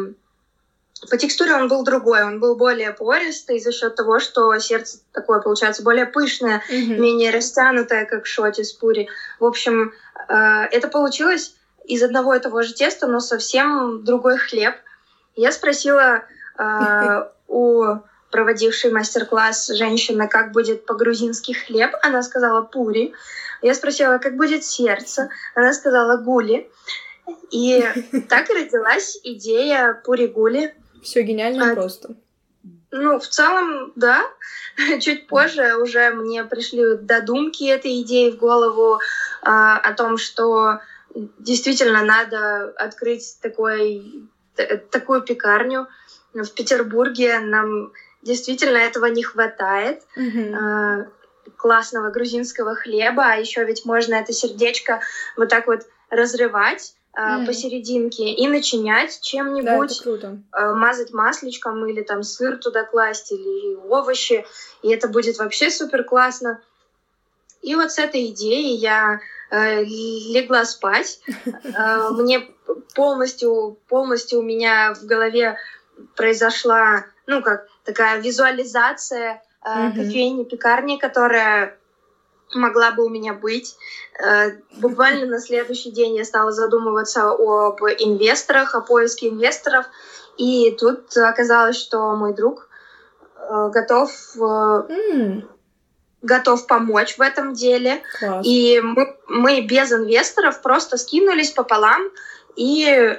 по 1.10 1.16
текстуре 1.16 1.54
он 1.54 1.68
был 1.68 1.84
другой, 1.84 2.25
он 2.25 2.40
был 2.40 2.56
более 2.56 2.92
пористый 2.92 3.60
за 3.60 3.72
счет 3.72 3.94
того, 3.94 4.18
что 4.18 4.58
сердце 4.58 4.98
такое 5.12 5.40
получается 5.40 5.82
более 5.82 6.06
пышное, 6.06 6.62
mm-hmm. 6.70 6.98
менее 6.98 7.30
растянутое, 7.30 8.04
как 8.04 8.26
шоти 8.26 8.62
с 8.62 8.72
пури. 8.72 9.08
В 9.40 9.44
общем, 9.44 9.92
э, 10.28 10.34
это 10.70 10.88
получилось 10.88 11.54
из 11.84 12.02
одного 12.02 12.34
и 12.34 12.40
того 12.40 12.62
же 12.62 12.75
теста, 12.75 13.06
но 13.06 13.20
совсем 13.20 14.04
другой 14.04 14.38
хлеб. 14.38 14.75
Я 15.34 15.52
спросила 15.52 16.25
э, 16.58 17.25
у 17.48 17.84
проводившей 18.30 18.90
мастер-класс 18.90 19.68
женщины, 19.68 20.28
как 20.28 20.52
будет 20.52 20.84
по-грузински 20.84 21.52
хлеб. 21.52 21.92
Она 22.02 22.22
сказала 22.22 22.62
пури. 22.62 23.14
Я 23.62 23.75
спросила, 23.75 24.18
как 24.18 24.36
будет 24.36 24.64
сердце. 24.64 25.30
Она 25.54 25.72
сказала 25.72 26.18
гули. 26.18 26.70
И 27.50 27.82
так 28.28 28.50
и 28.50 28.54
родилась 28.54 29.18
идея 29.22 30.00
пури-гули. 30.04 30.75
Все 31.02 31.22
гениально 31.22 31.72
а, 31.72 31.74
просто. 31.74 32.14
Ну, 32.90 33.18
в 33.18 33.26
целом, 33.26 33.92
да. 33.96 34.24
Чуть 35.00 35.26
позже 35.26 35.76
уже 35.76 36.10
мне 36.10 36.44
пришли 36.44 36.96
додумки 36.96 37.64
этой 37.64 38.02
идеи 38.02 38.30
в 38.30 38.36
голову 38.36 39.00
а, 39.42 39.78
о 39.78 39.92
том, 39.94 40.16
что 40.18 40.80
действительно 41.14 42.04
надо 42.04 42.72
открыть 42.76 43.38
такой, 43.40 44.28
такую 44.90 45.22
пекарню. 45.22 45.88
В 46.34 46.48
Петербурге 46.48 47.38
нам 47.40 47.92
действительно 48.22 48.76
этого 48.76 49.06
не 49.06 49.22
хватает. 49.22 50.02
Мгм. 50.16 51.10
классного 51.56 52.10
грузинского 52.10 52.74
хлеба, 52.74 53.24
а 53.26 53.36
еще 53.36 53.64
ведь 53.64 53.84
можно 53.84 54.16
это 54.16 54.32
сердечко 54.32 55.00
вот 55.36 55.48
так 55.48 55.66
вот 55.66 55.82
разрывать 56.10 56.94
Мгм. 57.16 57.46
посерединке 57.46 58.30
и 58.30 58.46
начинять 58.46 59.18
Да, 59.18 59.23
чем-нибудь, 59.23 60.02
круто. 60.02 60.38
а, 60.52 60.75
мазать 60.75 61.12
масличком 61.12 61.87
или 61.87 62.02
там 62.02 62.23
сыр 62.23 62.58
туда 62.58 62.85
класть 62.85 63.32
или 63.32 63.75
овощи, 63.75 64.44
и 64.82 64.90
это 64.92 65.08
будет 65.08 65.38
вообще 65.38 65.70
супер 65.70 66.04
классно. 66.04 66.61
И 67.62 67.75
вот 67.75 67.90
с 67.90 67.99
этой 67.99 68.26
идеей 68.26 68.76
я 68.76 69.18
э, 69.50 69.82
легла 69.82 70.64
спать. 70.66 71.18
Э, 71.75 72.11
Мне 72.11 72.46
полностью, 72.94 73.76
полностью 73.88 74.40
у 74.40 74.42
меня 74.42 74.92
в 74.94 75.04
голове 75.06 75.56
произошла, 76.16 77.06
ну 77.26 77.42
как 77.42 77.64
такая 77.85 78.20
визуализация 78.20 79.40
э, 79.64 79.88
Мгм. 79.88 79.94
кофейни, 79.96 80.44
пекарни, 80.44 80.96
которая 80.99 81.75
могла 82.56 82.92
бы 82.92 83.04
у 83.04 83.08
меня 83.08 83.32
быть. 83.34 83.76
Э, 84.22 84.52
Буквально 84.78 85.26
на 85.26 85.40
следующий 85.40 85.90
день 85.90 86.16
я 86.16 86.25
стала 86.25 86.52
задумываться 86.52 87.30
об 87.30 87.80
инвесторах, 87.82 88.75
о 88.75 88.80
поиске 88.80 89.28
инвесторов. 89.28 89.86
И 90.36 90.76
тут 90.78 91.16
оказалось, 91.16 91.76
что 91.76 92.14
мой 92.14 92.34
друг 92.34 92.68
э, 93.36 93.70
готов, 93.72 94.10
М, 94.38 95.48
готов 96.22 96.66
помочь 96.66 97.16
в 97.16 97.20
этом 97.20 97.54
деле. 97.54 98.02
Класс. 98.18 98.44
И 98.46 98.80
мы, 98.82 99.16
мы 99.28 99.60
без 99.62 99.92
инвесторов 99.92 100.60
просто 100.62 100.96
скинулись 100.98 101.50
пополам 101.50 102.10
и 102.56 103.18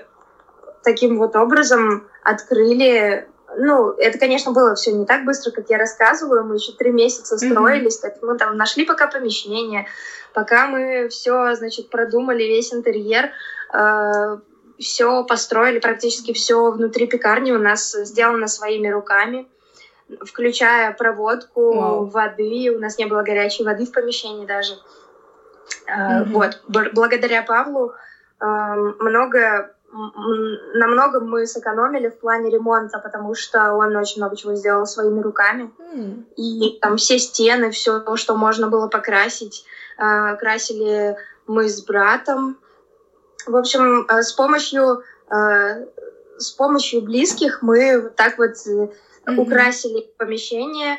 таким 0.83 1.17
вот 1.17 1.35
образом 1.35 2.07
открыли. 2.23 3.27
Ну, 3.57 3.91
это, 3.91 4.19
конечно, 4.19 4.51
было 4.51 4.75
все 4.75 4.91
не 4.91 5.05
так 5.05 5.25
быстро, 5.25 5.51
как 5.51 5.69
я 5.69 5.77
рассказываю. 5.77 6.43
Мы 6.45 6.55
еще 6.55 6.73
три 6.73 6.91
месяца 6.91 7.37
строились, 7.37 7.97
так 7.97 8.21
мы 8.21 8.37
там 8.37 8.55
нашли 8.55 8.85
пока 8.85 9.07
помещение, 9.07 9.87
пока 10.33 10.67
мы 10.67 11.09
все, 11.09 11.55
значит, 11.55 11.89
продумали 11.89 12.43
весь 12.43 12.73
интерьер, 12.73 13.31
все 14.79 15.23
построили, 15.23 15.79
практически 15.79 16.33
все 16.33 16.71
внутри 16.71 17.07
пекарни 17.07 17.51
у 17.51 17.59
нас 17.59 17.91
сделано 17.91 18.47
своими 18.47 18.87
руками, 18.89 19.47
включая 20.21 20.93
проводку 20.93 21.73
Вау. 21.73 22.05
воды. 22.05 22.71
У 22.75 22.79
нас 22.79 22.97
не 22.97 23.05
было 23.05 23.23
горячей 23.23 23.63
воды 23.63 23.85
в 23.85 23.91
помещении 23.91 24.45
даже. 24.45 24.73
Э, 25.87 26.21
Мгм. 26.21 26.33
Вот, 26.33 26.61
благодаря 26.67 27.43
Павлу 27.43 27.93
э, 28.39 28.45
много, 28.45 29.73
м, 29.97 30.13
м, 30.15 30.79
на 30.79 30.87
многом 30.87 31.29
мы 31.29 31.47
сэкономили 31.47 32.09
в 32.09 32.19
плане 32.19 32.51
ремонта, 32.51 32.99
потому 32.99 33.33
что 33.35 33.73
он 33.73 33.95
очень 33.95 34.21
много 34.21 34.35
чего 34.35 34.53
сделал 34.55 34.85
своими 34.85 35.21
руками. 35.21 35.71
М, 35.93 36.25
И 36.37 36.77
там 36.81 36.97
все 36.97 37.17
стены, 37.19 37.71
все, 37.71 38.03
что 38.15 38.35
можно 38.35 38.67
было 38.69 38.87
покрасить, 38.87 39.65
э, 39.97 40.35
красили 40.37 41.15
мы 41.47 41.67
с 41.67 41.83
братом. 41.83 42.57
В 43.47 43.55
общем, 43.55 44.05
э, 44.09 44.21
с 44.21 44.33
помощью 44.33 45.01
э, 45.31 45.85
с 46.37 46.51
помощью 46.51 47.01
близких 47.01 47.61
мы 47.63 48.11
так 48.15 48.37
вот 48.37 48.51
Мгм. 49.25 49.39
украсили 49.39 50.07
помещение. 50.17 50.97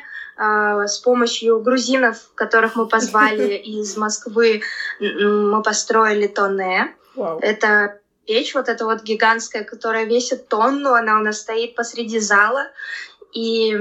С 0.85 0.97
помощью 0.99 1.59
грузинов, 1.59 2.15
которых 2.35 2.75
мы 2.77 2.87
позвали 2.87 3.55
из 3.79 3.97
Москвы, 3.97 4.61
мы 4.99 5.61
построили 5.63 6.27
тоне. 6.27 6.95
Вау. 7.15 7.39
Это 7.41 7.99
печь 8.29 8.53
вот 8.53 8.69
эта 8.69 8.85
вот 8.85 9.01
гигантская, 9.01 9.63
которая 9.63 10.05
весит 10.05 10.47
тонну, 10.47 10.93
она 10.93 11.19
у 11.19 11.23
нас 11.23 11.39
стоит 11.39 11.73
посреди 11.75 12.19
зала. 12.19 12.67
И 13.33 13.75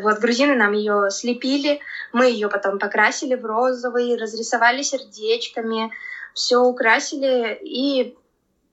вот 0.00 0.18
грузины 0.20 0.56
нам 0.56 0.72
ее 0.72 1.10
слепили, 1.10 1.80
мы 2.10 2.30
ее 2.30 2.48
потом 2.48 2.78
покрасили 2.78 3.34
в 3.34 3.44
розовый, 3.44 4.16
разрисовали 4.16 4.80
сердечками, 4.80 5.92
все 6.32 6.60
украсили. 6.60 7.58
И 7.62 8.16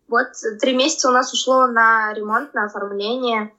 вот 0.08 0.28
три 0.62 0.74
месяца 0.76 1.10
у 1.10 1.12
нас 1.12 1.34
ушло 1.34 1.68
на 1.68 2.14
ремонт, 2.14 2.54
на 2.54 2.66
оформление. 2.66 3.54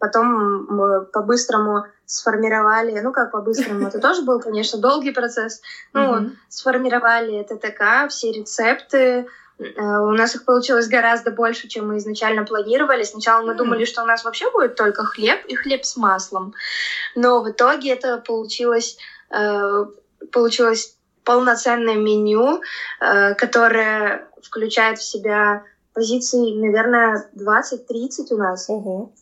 Потом 0.00 0.66
мы 0.66 1.04
по-быстрому 1.04 1.84
сформировали, 2.06 2.98
ну 3.00 3.12
как 3.12 3.30
по-быстрому, 3.30 3.86
это 3.86 4.00
тоже 4.00 4.22
был, 4.22 4.40
конечно, 4.40 4.80
долгий 4.80 5.12
процесс. 5.12 5.60
Ну, 5.92 6.30
сформировали 6.48 7.44
ТТК, 7.44 8.08
все 8.08 8.32
рецепты. 8.32 9.28
Э, 9.58 9.98
У 9.98 10.12
нас 10.12 10.34
их 10.34 10.44
получилось 10.44 10.88
гораздо 10.88 11.30
больше, 11.30 11.68
чем 11.68 11.88
мы 11.88 11.98
изначально 11.98 12.44
планировали. 12.44 13.02
Сначала 13.02 13.44
мы 13.44 13.54
думали, 13.54 13.84
что 13.84 14.02
у 14.02 14.06
нас 14.06 14.24
вообще 14.24 14.50
будет 14.50 14.76
только 14.76 15.04
хлеб 15.04 15.44
и 15.46 15.54
хлеб 15.54 15.84
с 15.84 15.96
маслом. 15.96 16.54
Но 17.14 17.42
в 17.42 17.50
итоге 17.50 17.92
это 17.92 18.18
получилось, 18.18 18.98
э, 19.30 19.86
получилось 20.32 20.96
полноценное 21.24 21.96
меню, 21.96 22.62
э, 23.00 23.34
которое 23.34 24.28
включает 24.42 24.98
в 24.98 25.02
себя 25.02 25.64
позиций, 25.92 26.54
наверное, 26.54 27.28
20-30 27.34 28.32
у 28.32 28.36
нас. 28.36 28.70
Ого. 28.70 29.12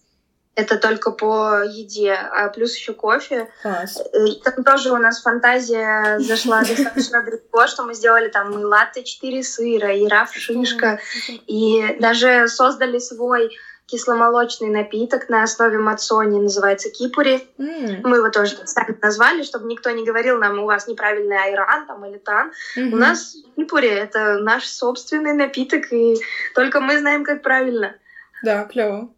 Это 0.56 0.78
только 0.78 1.10
по 1.10 1.62
еде, 1.64 2.12
а 2.14 2.48
плюс 2.48 2.74
еще 2.74 2.94
кофе. 2.94 3.48
Класс. 3.60 4.02
Э, 4.12 4.26
там 4.42 4.64
тоже 4.64 4.90
у 4.90 4.96
нас 4.96 5.20
фантазия 5.20 6.18
зашла 6.18 6.60
достаточно 6.64 7.22
далеко, 7.22 7.66
что 7.66 7.84
мы 7.84 7.94
сделали 7.94 8.28
там 8.28 8.58
и 8.58 8.64
латте 8.64 9.04
4 9.04 9.42
сыра, 9.42 9.94
и 9.94 10.08
раф 10.08 10.34
шишка, 10.34 10.98
и 11.46 11.98
даже 12.00 12.48
создали 12.48 12.98
свой 12.98 13.50
кисломолочный 13.86 14.68
напиток 14.68 15.28
на 15.28 15.42
основе 15.42 15.78
мацони, 15.78 16.40
называется 16.40 16.90
кипури. 16.90 17.46
Мы 17.58 18.16
его 18.16 18.30
тоже 18.30 18.56
сами 18.64 18.98
назвали, 19.00 19.42
чтобы 19.42 19.66
никто 19.66 19.90
не 19.90 20.04
говорил 20.04 20.38
нам, 20.38 20.58
у 20.58 20.66
вас 20.66 20.88
неправильный 20.88 21.36
айран 21.36 21.86
там 21.86 22.04
или 22.06 22.18
тан. 22.18 22.52
У 22.76 22.96
нас 22.96 23.36
кипури— 23.56 23.88
это 23.90 24.38
наш 24.38 24.64
собственный 24.64 25.34
напиток, 25.34 25.92
и 25.92 26.16
только 26.54 26.80
мы 26.80 26.98
знаем, 26.98 27.24
как 27.24 27.42
правильно. 27.42 27.94
Да, 28.42 28.64
клево. 28.64 29.10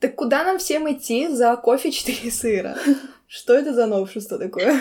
Так 0.00 0.14
куда 0.14 0.44
нам 0.44 0.58
всем 0.58 0.90
идти 0.92 1.28
за 1.28 1.56
кофе 1.56 1.90
4 1.90 2.30
сыра? 2.30 2.78
Что 3.26 3.54
это 3.54 3.72
за 3.72 3.86
новшество 3.86 4.38
такое? 4.38 4.80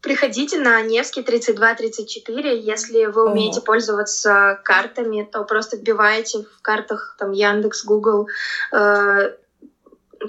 Приходите 0.00 0.58
на 0.60 0.80
Невский 0.82 1.22
3234. 1.22 2.60
Если 2.60 3.06
вы 3.06 3.30
умеете 3.30 3.60
пользоваться 3.60 4.60
картами, 4.64 5.28
то 5.30 5.42
просто 5.44 5.76
вбиваете 5.76 6.44
в 6.44 6.62
картах 6.62 7.16
там 7.18 7.32
Яндекс, 7.32 7.84
Google 7.84 8.28
э, 8.72 9.34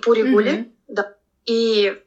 Пури-гули, 0.04 0.52
Мгм. 0.52 0.72
да, 0.88 1.14
и 1.46 2.02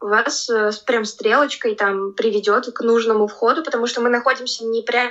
вас 0.00 0.50
э, 0.50 0.70
прям 0.86 1.06
стрелочкой 1.06 1.74
там 1.74 2.12
приведет 2.12 2.66
к 2.72 2.80
нужному 2.82 3.26
входу, 3.26 3.64
потому 3.64 3.86
что 3.86 4.02
мы 4.02 4.10
находимся 4.10 4.66
не 4.66 4.82
прям 4.82 5.10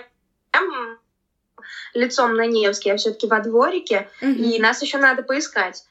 лицом 1.97 2.35
на 2.35 2.45
Невский, 2.45 2.91
а 2.91 2.97
все-таки 2.97 3.27
во 3.27 3.39
дворике, 3.39 4.07
Мгм. 4.21 4.43
и 4.43 4.59
нас 4.59 4.81
еще 4.81 4.97
надо 4.97 5.23
поискать, 5.23 5.83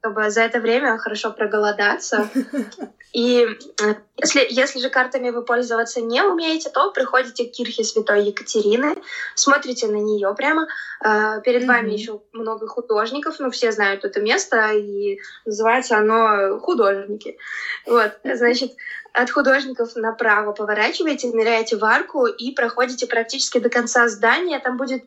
чтобы 0.00 0.30
за 0.30 0.42
это 0.42 0.60
время 0.60 0.96
хорошо 0.98 1.30
проголодаться. 1.30 2.28
И 3.14 3.42
э, 3.42 3.94
если, 4.18 4.46
если 4.50 4.80
же 4.80 4.90
картами 4.90 5.30
вы 5.30 5.42
пользоваться 5.42 6.02
не 6.02 6.22
умеете, 6.22 6.68
то 6.68 6.90
приходите 6.92 7.46
к 7.46 7.52
кирхе 7.52 7.82
Святой 7.82 8.24
Екатерины, 8.26 8.96
смотрите 9.34 9.86
на 9.86 9.96
нее 9.96 10.32
прямо. 10.36 10.68
Э, 11.02 11.40
Перед 11.42 11.62
Мгм. 11.62 11.68
вами 11.68 11.90
еще 11.92 12.20
много 12.32 12.68
художников, 12.68 13.36
ну 13.38 13.50
все 13.50 13.72
знают 13.72 14.04
это 14.04 14.20
место, 14.20 14.72
и 14.72 15.18
называется 15.46 15.96
оно 15.96 16.60
«Художники». 16.60 17.38
Вот, 17.86 18.12
значит, 18.24 18.72
от 19.14 19.30
художников 19.30 19.96
направо 19.96 20.52
поворачиваете, 20.52 21.28
ныряете 21.28 21.76
в 21.78 21.84
арку 21.84 22.26
и 22.26 22.52
проходите 22.52 23.06
практически 23.06 23.58
до 23.58 23.70
конца 23.70 24.06
здания. 24.08 24.58
Там 24.58 24.76
будет 24.76 25.02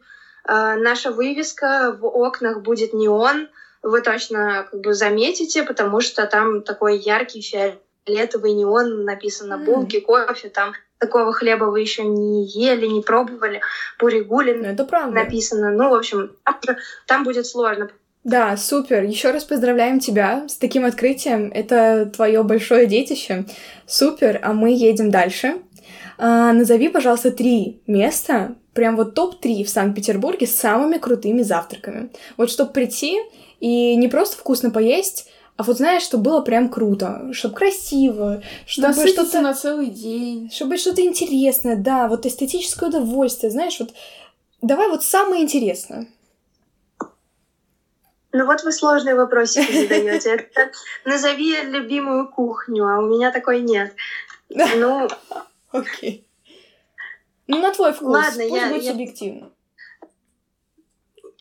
наша 0.48 1.12
вывеска, 1.12 1.96
в 2.00 2.06
окнах 2.06 2.62
будет 2.62 2.94
неон, 2.94 3.48
вы 3.84 4.02
точно 4.02 4.68
как 4.70 4.82
бы 4.82 4.94
заметите, 4.94 5.64
потому 5.64 6.02
что 6.02 6.26
там 6.28 6.62
такой 6.62 6.98
яркий 6.98 7.42
фиолетовый 7.42 8.54
неон, 8.54 9.06
написано 9.06 9.56
М. 9.56 9.66
булки, 9.66 10.00
кофе, 10.00 10.50
там 10.50 10.74
такого 11.00 11.34
хлеба 11.34 11.66
вы 11.66 11.82
еще 11.82 12.04
не 12.04 12.46
ели, 12.46 12.86
не 12.86 13.02
пробовали, 13.02 13.62
пуригули 13.98 14.54
Ну, 14.54 14.66
это 14.66 14.86
правда. 14.86 15.16
написано. 15.16 15.72
Ну, 15.72 15.90
в 15.90 15.96
общем, 15.96 16.32
там, 16.46 16.76
там 17.08 17.24
будет 17.24 17.48
сложно. 17.48 17.90
Да, 18.24 18.56
супер. 18.56 19.02
Еще 19.04 19.32
раз 19.32 19.46
поздравляем 19.46 20.00
тебя 20.00 20.48
с 20.48 20.58
таким 20.58 20.86
открытием. 20.86 21.52
Это 21.52 22.06
твое 22.06 22.44
большое 22.44 22.86
детище. 22.86 23.46
Супер. 23.88 24.40
А 24.44 24.54
мы 24.54 24.70
едем 24.70 25.10
дальше. 25.10 25.56
А, 26.20 26.54
назови, 26.54 26.90
пожалуйста, 26.90 27.32
три 27.32 27.82
места, 27.88 28.54
прям 28.74 28.96
вот 28.96 29.16
топ-3 29.16 29.64
в 29.64 29.70
Санкт-Петербурге 29.70 30.48
с 30.48 30.56
самыми 30.56 30.98
крутыми 30.98 31.42
завтраками. 31.42 32.10
Вот 32.38 32.50
чтобы 32.50 32.72
прийти 32.72 33.20
и 33.60 33.96
не 33.96 34.08
просто 34.08 34.38
вкусно 34.38 34.72
поесть, 34.72 35.28
а 35.58 35.64
вот 35.64 35.78
знаешь, 35.78 36.02
чтобы 36.02 36.24
было 36.24 36.42
прям 36.42 36.70
круто, 36.70 37.30
чтобы 37.34 37.56
красиво, 37.56 38.42
чтобы 38.66 38.90
Насытиться 38.90 39.24
что-то 39.26 39.42
на 39.42 39.54
целый 39.54 39.88
день. 39.88 40.50
чтобы 40.52 40.78
что-то 40.78 41.02
интересное, 41.02 41.76
да, 41.76 42.08
вот 42.08 42.26
эстетическое 42.26 42.90
удовольствие, 42.90 43.52
знаешь, 43.52 43.80
вот 43.80 43.94
давай 44.62 44.88
вот 44.88 45.04
самое 45.04 45.44
интересное. 45.44 46.08
Ну 48.34 48.46
вот 48.46 48.64
вы 48.64 48.72
сложные 48.72 49.16
вопросики 49.16 49.72
задаете. 49.82 50.36
Это 50.36 50.72
назови 51.06 51.58
любимую 51.64 52.30
кухню, 52.30 52.88
а 52.88 53.00
у 53.00 53.08
меня 53.08 53.32
такой 53.32 53.62
нет. 53.62 53.94
Ну. 54.50 55.10
Окей. 55.72 56.26
Ну, 57.52 57.62
на 57.62 57.74
твой 57.74 57.92
вкус. 57.92 58.08
Ладно, 58.08 58.44
Пусть 58.48 58.62
я, 58.62 58.70
будет 58.70 58.84
я... 58.84 58.92
субъективно. 58.92 59.52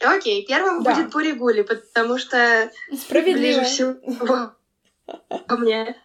Окей, 0.00 0.44
первым 0.44 0.82
да. 0.82 0.94
будет 0.94 1.12
Пуригули, 1.12 1.62
потому 1.62 2.18
что 2.18 2.70
Справедливо. 2.92 3.60
ближе 3.60 3.64
всего 3.64 4.52
ко 5.46 5.56
мне. 5.56 5.96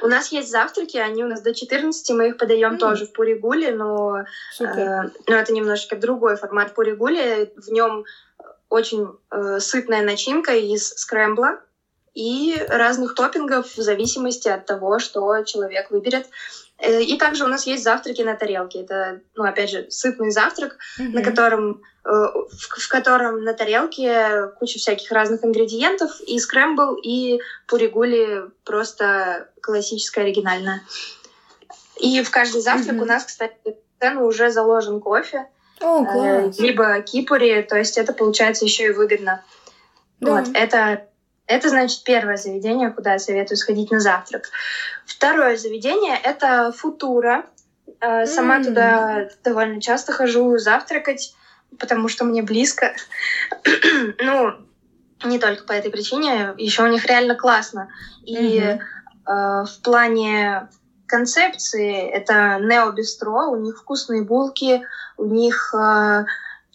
У 0.00 0.06
нас 0.06 0.30
есть 0.30 0.50
завтраки, 0.50 0.96
они 0.96 1.24
у 1.24 1.26
нас 1.26 1.42
до 1.42 1.52
14, 1.52 2.10
мы 2.10 2.28
их 2.28 2.36
подаем 2.36 2.74
mm. 2.74 2.78
тоже 2.78 3.06
в 3.06 3.12
Пуригуле, 3.12 3.74
но, 3.74 4.20
э, 4.60 5.02
но 5.26 5.34
это 5.34 5.52
немножечко 5.52 5.96
другой 5.96 6.36
формат 6.36 6.74
Пуригули. 6.74 7.52
В 7.56 7.72
нем 7.72 8.04
очень 8.68 9.08
э, 9.32 9.58
сытная 9.58 10.04
начинка 10.04 10.54
из 10.54 10.90
скрэмбла 10.90 11.60
и 12.14 12.54
разных 12.68 13.16
топпингов 13.16 13.76
в 13.76 13.82
зависимости 13.82 14.46
от 14.46 14.66
того, 14.66 15.00
что 15.00 15.42
человек 15.42 15.90
выберет. 15.90 16.28
Э, 16.78 17.02
и 17.02 17.18
также 17.18 17.44
у 17.44 17.48
нас 17.48 17.66
есть 17.66 17.82
завтраки 17.82 18.22
на 18.22 18.34
тарелке. 18.34 18.82
Это, 18.82 19.20
ну, 19.34 19.44
опять 19.44 19.70
же, 19.70 19.86
сытный 19.90 20.30
завтрак, 20.30 20.78
mm-hmm. 20.98 21.08
на 21.08 21.22
котором, 21.22 21.82
э, 22.04 22.08
в, 22.08 22.80
в 22.80 22.88
котором 22.88 23.42
на 23.42 23.52
тарелке 23.52 24.48
куча 24.58 24.78
всяких 24.78 25.10
разных 25.10 25.44
ингредиентов, 25.44 26.20
и 26.20 26.38
скрэмбл, 26.38 26.94
и 27.02 27.40
пуригули 27.66 28.44
просто 28.64 29.48
классическая, 29.60 30.22
оригинальная. 30.22 30.82
И 32.00 32.22
в 32.22 32.30
каждый 32.30 32.60
завтрак 32.60 32.96
mm-hmm. 32.96 33.02
у 33.02 33.06
нас, 33.06 33.24
кстати, 33.24 33.54
в 33.64 34.00
цену 34.00 34.26
уже 34.26 34.50
заложен 34.50 35.00
кофе. 35.00 35.46
Oh, 35.80 36.06
э, 36.06 36.52
либо 36.58 37.00
кипури, 37.02 37.62
то 37.62 37.76
есть 37.76 37.98
это 37.98 38.12
получается 38.12 38.64
еще 38.64 38.86
и 38.86 38.90
выгодно. 38.90 39.44
Да. 40.20 40.32
Вот, 40.32 40.48
это 40.54 41.08
это, 41.48 41.70
значит, 41.70 42.04
первое 42.04 42.36
заведение, 42.36 42.90
куда 42.90 43.14
я 43.14 43.18
советую 43.18 43.56
сходить 43.56 43.90
на 43.90 44.00
завтрак. 44.00 44.50
Второе 45.06 45.56
заведение— 45.56 46.16
это 46.22 46.72
Футура. 46.72 47.46
Э, 48.00 48.26
сама 48.26 48.60
mm. 48.60 48.64
туда 48.64 49.28
довольно 49.42 49.80
часто 49.80 50.12
хожу 50.12 50.58
завтракать, 50.58 51.34
потому 51.78 52.08
что 52.08 52.24
мне 52.24 52.42
близко. 52.42 52.94
ну, 54.22 54.56
не 55.24 55.38
только 55.38 55.64
по 55.64 55.72
этой 55.72 55.90
причине, 55.90 56.54
еще 56.58 56.84
у 56.84 56.88
них 56.88 57.06
реально 57.06 57.34
классно. 57.34 57.88
И 58.24 58.60
mm-hmm. 58.60 58.80
э, 59.26 59.64
в 59.64 59.82
плане 59.82 60.68
концепции 61.06 62.06
это 62.10 62.58
нео-бистро, 62.60 63.50
у 63.50 63.56
них 63.56 63.78
вкусные 63.78 64.22
булки, 64.22 64.82
у 65.16 65.24
них 65.24 65.74
э, 65.74 66.24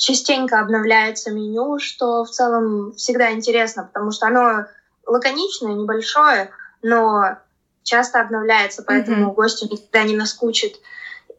частенько 0.03 0.59
обновляется 0.59 1.31
меню, 1.31 1.79
что 1.79 2.25
в 2.25 2.29
целом 2.29 2.93
всегда 2.93 3.31
интересно, 3.31 3.85
потому 3.85 4.11
что 4.11 4.27
оно 4.27 4.65
лаконичное, 5.07 5.73
небольшое, 5.73 6.51
но 6.81 7.37
часто 7.83 8.19
обновляется, 8.19 8.83
поэтому 8.83 9.31
mm-hmm. 9.31 9.35
гостю 9.35 9.69
никогда 9.71 10.03
не 10.03 10.15
наскучит. 10.17 10.75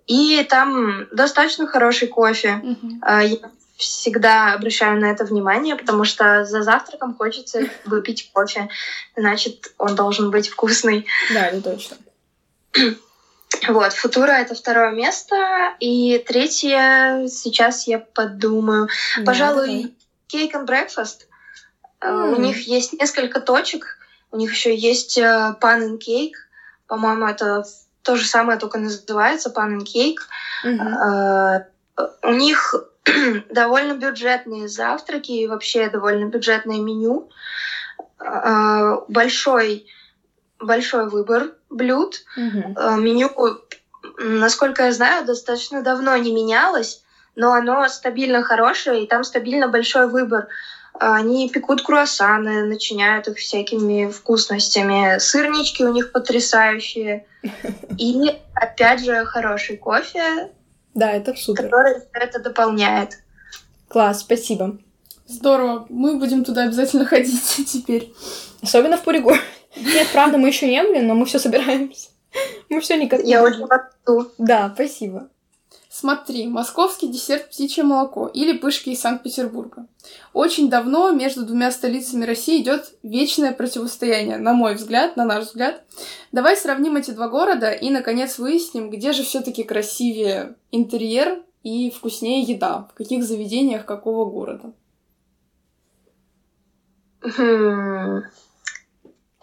И 0.06 0.42
там 0.48 1.06
достаточно 1.12 1.66
хороший 1.66 2.08
кофе. 2.08 2.62
Mm-hmm. 2.62 3.26
Я 3.26 3.50
всегда 3.76 4.54
обращаю 4.54 4.98
на 4.98 5.10
это 5.10 5.24
внимание, 5.24 5.76
потому 5.76 6.04
что 6.04 6.46
за 6.46 6.62
завтраком 6.62 7.14
хочется 7.14 7.68
выпить 7.84 8.30
кофе. 8.32 8.70
Значит, 9.14 9.74
он 9.76 9.94
должен 9.94 10.30
быть 10.30 10.48
вкусный. 10.48 11.06
Да, 11.34 11.48
это 11.48 11.60
точно. 11.60 11.96
Вот, 13.68 13.92
Футура— 13.92 14.32
это 14.32 14.54
второе 14.54 14.90
место. 14.90 15.36
И 15.80 16.18
третье, 16.26 17.26
сейчас 17.28 17.86
я 17.86 17.98
подумаю. 17.98 18.88
Да, 19.18 19.24
Пожалуй, 19.24 19.94
Cake 20.32 20.52
and 20.52 20.66
Breakfast. 20.66 21.26
Mm. 22.00 22.34
У 22.34 22.40
них 22.40 22.66
есть 22.66 22.92
несколько 22.92 23.40
точек. 23.40 23.98
У 24.30 24.36
них 24.36 24.52
еще 24.52 24.74
есть 24.74 25.18
uh, 25.18 25.58
Pan 25.60 25.88
and 25.88 25.98
Cake. 25.98 26.34
По-моему, 26.86 27.26
это 27.26 27.64
то 28.02 28.16
же 28.16 28.26
самое, 28.26 28.58
только 28.58 28.78
называется 28.78 29.52
Pan 29.54 29.78
and 29.78 29.84
Cake. 29.84 30.20
Mm-hmm. 30.64 31.64
У 32.22 32.32
них 32.32 32.74
довольно 33.50 33.94
бюджетные 33.94 34.68
завтраки 34.68 35.32
и 35.32 35.46
вообще 35.46 35.88
довольно 35.88 36.26
бюджетное 36.26 36.80
меню. 36.80 37.30
Большой 39.08 39.86
большой 40.64 41.08
выбор 41.08 41.52
блюд. 41.70 42.24
Mm-hmm. 42.38 43.00
Меню, 43.00 43.30
насколько 44.18 44.84
я 44.84 44.92
знаю, 44.92 45.24
достаточно 45.24 45.82
давно 45.82 46.16
не 46.16 46.32
менялось, 46.32 47.02
но 47.36 47.52
оно 47.52 47.88
стабильно 47.88 48.42
хорошее, 48.42 49.04
и 49.04 49.06
там 49.06 49.24
стабильно 49.24 49.68
большой 49.68 50.08
выбор. 50.08 50.48
Они 50.98 51.48
пекут 51.48 51.82
круассаны, 51.82 52.64
начиняют 52.66 53.26
их 53.26 53.38
всякими 53.38 54.08
вкусностями. 54.08 55.18
Сырнички 55.18 55.82
у 55.82 55.92
них 55.92 56.12
потрясающие. 56.12 57.26
И, 57.98 58.40
опять 58.54 59.04
же, 59.04 59.24
хороший 59.24 59.76
кофе. 59.76 60.52
Да, 60.94 61.10
это 61.10 61.34
супер. 61.34 61.64
Который 61.64 61.96
это 62.12 62.38
дополняет. 62.38 63.18
Класс, 63.88 64.20
спасибо. 64.20 64.78
Здорово. 65.26 65.86
Мы 65.88 66.16
будем 66.18 66.44
туда 66.44 66.64
обязательно 66.64 67.04
ходить 67.06 67.66
теперь. 67.66 68.14
Особенно 68.62 68.96
в 68.96 69.02
Пуригу. 69.02 69.32
Нет, 69.76 70.08
правда, 70.12 70.38
мы 70.38 70.48
еще 70.48 70.68
не 70.68 70.82
были, 70.82 71.00
но 71.00 71.14
мы 71.14 71.26
все 71.26 71.38
собираемся. 71.38 72.08
Мы 72.68 72.80
все 72.80 72.96
никак 72.96 73.22
Я 73.22 73.44
очень 73.44 73.64
рада. 73.66 73.90
Да, 74.38 74.72
спасибо. 74.74 75.28
Смотри, 75.96 76.48
московский 76.48 77.06
десерт 77.06 77.50
«Птичье 77.50 77.84
молоко» 77.84 78.26
или 78.26 78.58
пышки 78.58 78.90
из 78.90 79.00
Санкт-Петербурга. 79.00 79.86
Очень 80.32 80.68
давно 80.68 81.12
между 81.12 81.46
двумя 81.46 81.70
столицами 81.70 82.24
России 82.24 82.60
идет 82.60 82.94
вечное 83.04 83.52
противостояние, 83.52 84.38
на 84.38 84.54
мой 84.54 84.74
взгляд, 84.74 85.16
на 85.16 85.24
наш 85.24 85.44
взгляд. 85.44 85.84
Давай 86.32 86.56
сравним 86.56 86.96
эти 86.96 87.12
два 87.12 87.28
города 87.28 87.70
и, 87.70 87.90
наконец, 87.90 88.38
выясним, 88.38 88.90
где 88.90 89.12
же 89.12 89.22
все-таки 89.22 89.62
красивее 89.62 90.56
интерьер 90.72 91.44
и 91.62 91.92
вкуснее 91.92 92.42
еда, 92.42 92.88
в 92.90 92.94
каких 92.94 93.22
заведениях 93.22 93.86
какого 93.86 94.28
города. 94.28 94.72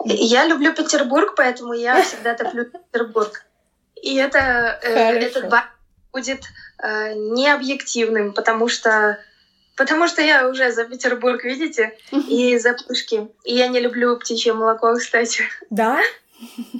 Я 0.04 0.46
люблю 0.46 0.74
Петербург, 0.74 1.34
поэтому 1.36 1.72
я 1.72 2.02
всегда 2.02 2.34
топлю 2.34 2.64
Петербург. 2.64 3.44
И 4.02 4.16
это, 4.16 4.78
э, 4.82 5.18
этот 5.18 5.48
бар 5.48 5.70
будет 6.12 6.42
э, 6.82 7.14
необъективным, 7.14 8.32
потому 8.32 8.68
что 8.68 9.18
Потому 9.74 10.06
что 10.06 10.20
я 10.20 10.48
уже 10.48 10.70
за 10.70 10.84
Петербург, 10.84 11.42
видите, 11.44 11.96
и 12.28 12.58
за 12.58 12.74
пушки. 12.74 13.28
И 13.44 13.54
я 13.54 13.68
не 13.68 13.80
люблю 13.80 14.18
птичье 14.18 14.52
молоко, 14.52 14.94
кстати. 14.94 15.44
Да? 15.70 15.98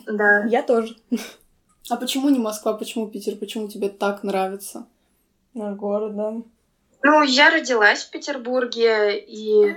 Да. 0.07 0.45
Я 0.45 0.63
тоже. 0.63 0.97
А 1.89 1.97
почему 1.97 2.29
не 2.29 2.39
Москва, 2.39 2.75
почему 2.75 3.09
Питер, 3.09 3.37
почему 3.37 3.69
тебе 3.69 3.89
так 3.89 4.23
нравится? 4.23 4.87
Наш 5.55 5.77
город, 5.77 6.17
да. 6.17 6.35
Ну, 7.03 7.23
я 7.23 7.51
родилась 7.51 8.05
в 8.05 8.11
Петербурге 8.11 9.19
и 9.19 9.75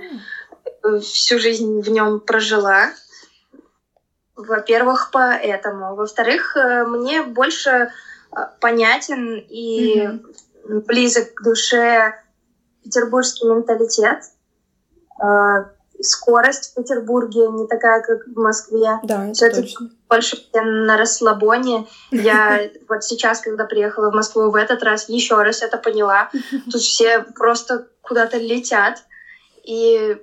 а. 0.82 1.00
всю 1.00 1.38
жизнь 1.38 1.80
в 1.80 1.88
нем 1.88 2.20
прожила. 2.20 2.92
Во-первых, 4.36 5.10
поэтому. 5.12 5.94
Во-вторых, 5.94 6.56
э, 6.56 6.84
мне 6.84 7.22
больше 7.22 7.70
э, 7.70 8.36
понятен 8.60 9.42
и 9.48 10.02
mm-hmm. 10.02 10.84
близок 10.86 11.34
к 11.34 11.42
душе 11.42 12.14
петербургский 12.84 13.46
менталитет. 13.46 14.24
Э, 15.22 15.64
скорость 16.02 16.72
в 16.72 16.74
Петербурге 16.74 17.48
не 17.48 17.66
такая, 17.66 18.02
как 18.02 18.26
в 18.26 18.38
Москве. 18.38 19.00
Да, 19.02 19.26
это 19.28 19.62
точно. 19.62 19.90
больше 20.08 20.36
на 20.52 20.98
расслабоне. 20.98 21.86
Я 22.10 22.70
вот 22.88 23.04
сейчас, 23.04 23.40
когда 23.40 23.64
приехала 23.64 24.10
в 24.10 24.14
Москву 24.14 24.50
в 24.50 24.56
этот 24.56 24.82
раз, 24.82 25.08
еще 25.08 25.42
раз 25.42 25.62
это 25.62 25.78
поняла. 25.78 26.30
Тут 26.70 26.82
все 26.82 27.22
просто 27.34 27.88
куда-то 28.02 28.36
летят. 28.36 29.02
И, 29.64 30.16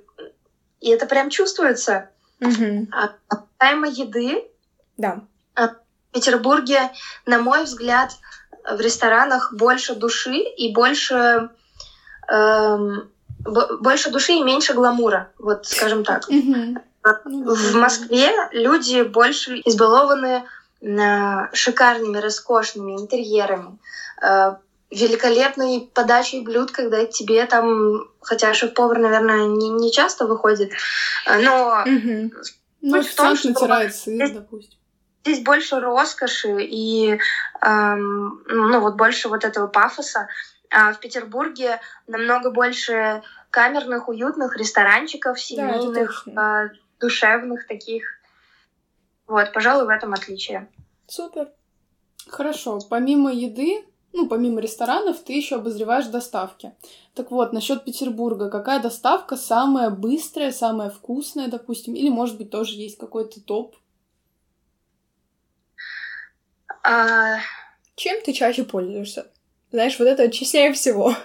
и 0.80 0.90
это 0.90 1.06
прям 1.06 1.30
чувствуется. 1.30 2.10
Угу. 2.40 2.88
А 2.92 3.10
касаемо 3.28 3.88
еды, 3.88 4.44
да. 4.96 5.20
А, 5.54 5.68
в 5.68 5.76
Петербурге, 6.12 6.90
на 7.26 7.38
мой 7.38 7.64
взгляд, 7.64 8.12
в 8.64 8.80
ресторанах 8.80 9.52
больше 9.52 9.94
души 9.94 10.36
и 10.36 10.72
больше 10.72 11.50
эм, 12.28 13.10
больше 13.80 14.10
души 14.10 14.32
и 14.32 14.42
меньше 14.42 14.72
гламура, 14.72 15.30
вот 15.38 15.66
скажем 15.66 16.04
так. 16.04 16.28
Угу. 16.28 16.78
В 17.24 17.74
Москве 17.76 18.30
люди 18.52 19.02
больше 19.02 19.60
избалованы 19.64 20.44
шикарными, 21.52 22.18
роскошными 22.18 22.92
интерьерами, 22.92 23.78
э, 24.22 24.56
великолепной 24.90 25.90
подачей 25.92 26.42
блюд, 26.42 26.70
когда 26.70 27.04
тебе 27.06 27.44
там, 27.46 28.08
хотя 28.20 28.54
шеф-повар, 28.54 28.98
наверное, 28.98 29.46
не, 29.46 29.70
не 29.70 29.92
часто 29.92 30.26
выходит, 30.26 30.72
э, 31.26 31.40
но... 31.40 31.84
Угу. 31.84 32.32
Ну, 32.86 33.02
в 33.02 33.14
том, 33.14 33.34
что 33.34 33.48
натирает 33.48 33.94
сыр, 33.94 34.30
допустим. 34.30 34.78
Здесь 35.24 35.42
больше 35.42 35.80
роскоши 35.80 36.62
и, 36.62 37.18
эм, 37.62 38.44
ну, 38.46 38.80
вот 38.80 38.96
больше 38.96 39.30
вот 39.30 39.46
этого 39.46 39.68
пафоса. 39.68 40.28
А 40.70 40.92
в 40.92 41.00
Петербурге 41.00 41.80
намного 42.06 42.50
больше 42.50 43.22
камерных, 43.48 44.08
уютных 44.08 44.58
ресторанчиков, 44.58 45.40
семейных, 45.40 46.24
да, 46.26 46.72
душевных 47.00 47.66
таких. 47.66 48.04
Вот, 49.26 49.50
пожалуй, 49.54 49.86
в 49.86 49.88
этом 49.88 50.12
отличие. 50.12 50.68
Супер. 51.06 51.48
Хорошо. 52.28 52.78
Помимо 52.90 53.32
еды, 53.32 53.84
ну, 54.14 54.28
помимо 54.28 54.60
ресторанов, 54.60 55.18
ты 55.24 55.32
еще 55.32 55.56
обозреваешь 55.56 56.06
доставки. 56.06 56.72
Так 57.14 57.32
вот, 57.32 57.52
насчет 57.52 57.84
Петербурга, 57.84 58.48
какая 58.48 58.80
доставка 58.80 59.36
самая 59.36 59.90
быстрая, 59.90 60.52
самая 60.52 60.88
вкусная, 60.88 61.48
допустим, 61.48 61.96
или, 61.96 62.08
может 62.08 62.38
быть, 62.38 62.48
тоже 62.48 62.76
есть 62.76 62.96
какой-то 62.96 63.40
топ? 63.40 63.76
А... 66.84 67.38
Чем 67.96 68.22
ты 68.22 68.32
чаще 68.32 68.62
пользуешься? 68.62 69.32
Знаешь, 69.72 69.98
вот 69.98 70.06
это 70.06 70.30
честнее 70.30 70.72
всего. 70.72 71.16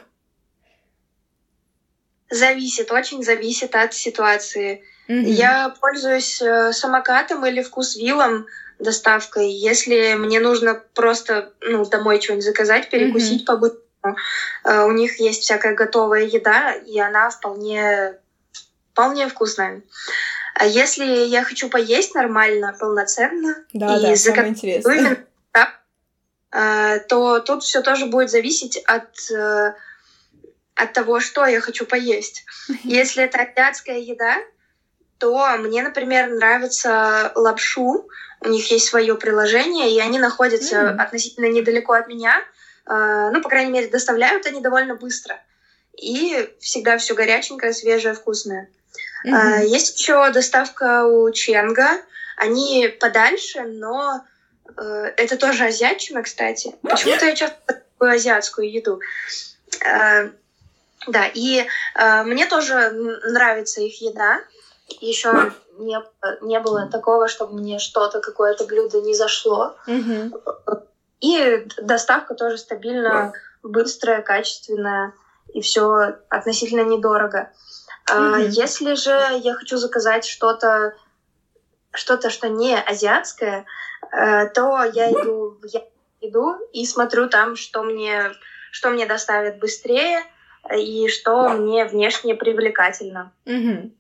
Зависит, 2.32 2.92
очень 2.92 3.24
зависит 3.24 3.76
от 3.76 3.94
ситуации. 3.94 4.84
Mm-hmm. 5.10 5.24
Я 5.24 5.74
пользуюсь 5.82 6.40
э, 6.40 6.72
самокатом 6.72 7.44
или 7.44 7.64
вкусвиллом 7.64 8.46
доставкой. 8.78 9.52
Если 9.52 10.14
мне 10.14 10.40
нужно 10.40 10.76
просто 10.94 11.52
ну, 11.62 11.84
домой 11.84 12.22
что-нибудь 12.22 12.46
заказать, 12.46 12.92
перекусить 12.92 13.42
mm-hmm. 13.42 13.46
по-быстрому, 13.46 14.18
э, 14.66 14.84
у 14.84 14.92
них 14.92 15.20
есть 15.20 15.42
всякая 15.42 15.74
готовая 15.74 16.26
еда, 16.26 16.74
и 16.74 17.00
она 17.00 17.32
вполне, 17.32 18.18
вполне 18.92 19.28
вкусная. 19.28 19.82
А 20.54 20.68
если 20.68 21.06
я 21.06 21.44
хочу 21.44 21.70
поесть 21.70 22.14
нормально, 22.14 22.76
полноценно 22.80 23.56
да, 23.74 23.98
и 23.98 24.02
да, 24.02 24.16
заказать 24.16 24.64
именно 24.64 25.18
э, 26.52 27.00
то 27.08 27.40
тут 27.40 27.64
все 27.64 27.82
тоже 27.82 28.06
будет 28.06 28.30
зависеть 28.30 28.78
от 28.78 29.10
от 30.76 30.94
того, 30.94 31.20
что 31.20 31.46
я 31.46 31.60
хочу 31.60 31.86
поесть. 31.86 32.46
Если 32.84 33.24
это 33.24 33.40
азиатская 33.40 33.98
еда, 33.98 34.38
то 35.20 35.58
мне, 35.58 35.84
например, 35.84 36.30
нравится 36.30 37.32
лапшу. 37.36 38.08
У 38.42 38.48
них 38.48 38.72
есть 38.72 38.88
свое 38.88 39.16
приложение, 39.16 39.94
и 39.94 40.00
они 40.00 40.18
находятся 40.18 40.76
mm. 40.78 40.98
относительно 40.98 41.48
недалеко 41.48 41.94
от 41.94 42.08
меня. 42.08 42.42
Э, 42.88 43.30
ну, 43.32 43.42
по 43.42 43.50
крайней 43.50 43.72
мере, 43.72 43.88
доставляют 43.88 44.46
они 44.46 44.62
довольно 44.62 44.96
быстро. 44.96 45.40
И 45.98 46.50
всегда 46.60 46.98
все 46.98 47.14
горяченькое, 47.14 47.74
свежее, 47.74 48.14
вкусное. 48.14 48.70
Mm-hmm. 49.26 49.66
Есть 49.66 50.00
еще 50.00 50.32
доставка 50.32 51.06
у 51.06 51.30
Ченга. 51.32 52.02
Они 52.38 52.88
подальше, 52.88 53.64
но 53.64 54.24
э, 54.78 55.14
это 55.18 55.38
тоже 55.38 55.66
азиатчина, 55.66 56.24
кстати. 56.24 56.76
Почему-то 56.82 57.26
я 57.26 57.36
часто 57.36 57.58
такую 57.66 58.12
азиатскую 58.12 58.72
еду. 58.72 59.02
Э, 59.86 60.30
да, 61.08 61.26
и 61.34 61.66
э, 61.96 62.24
мне 62.24 62.46
тоже 62.46 62.92
нравится 62.92 63.82
их 63.82 64.02
еда. 64.02 64.40
Еще 65.02 65.54
не, 65.78 66.00
не 66.42 66.60
было 66.60 66.88
такого, 66.88 67.28
чтобы 67.28 67.56
мне 67.56 67.80
что-то, 67.80 68.20
какое-то 68.20 68.66
блюдо 68.66 69.02
не 69.02 69.16
зашло. 69.16 69.76
Mm-hmm. 69.88 70.86
И 71.22 71.68
доставка 71.82 72.36
тоже 72.36 72.58
стабильно, 72.58 73.34
быстрая, 73.64 74.22
качественная, 74.22 75.14
и 75.54 75.62
все 75.62 76.16
относительно 76.30 76.84
недорого. 76.84 77.52
Mm-hmm. 78.08 78.48
Если 78.50 78.94
же 78.96 79.12
я 79.42 79.54
хочу 79.56 79.78
заказать 79.78 80.26
что-то, 80.26 80.94
что-то, 81.92 82.30
что 82.30 82.50
не 82.50 82.76
азиатское, 82.76 83.66
э, 84.12 84.48
то 84.50 84.84
я 84.84 85.12
иду, 85.12 85.58
я 85.64 85.82
иду 86.22 86.56
и 86.74 86.86
смотрю 86.86 87.30
там, 87.30 87.56
что 87.56 87.84
мне, 87.84 88.32
что 88.72 88.90
мне 88.90 89.06
доставит 89.06 89.60
быстрее 89.60 90.24
и 90.76 91.08
что 91.08 91.50
мне 91.50 91.86
внешне 91.86 92.36
привлекательно. 92.36 93.34
Mm-hmm. 93.46 93.92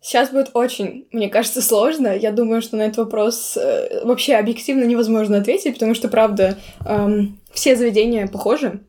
Сейчас 0.00 0.30
будет 0.30 0.50
очень, 0.54 1.06
мне 1.12 1.28
кажется, 1.28 1.60
сложно. 1.60 2.16
Я 2.16 2.32
думаю, 2.32 2.62
что 2.62 2.76
на 2.76 2.82
этот 2.82 2.98
вопрос 2.98 3.56
э, 3.56 4.04
вообще 4.04 4.36
объективно 4.36 4.84
невозможно 4.84 5.38
ответить, 5.38 5.74
потому 5.74 5.94
что, 5.94 6.08
правда, 6.08 6.56
эм, 6.86 7.38
все 7.52 7.76
заведения 7.76 8.26
похожи. 8.26 8.80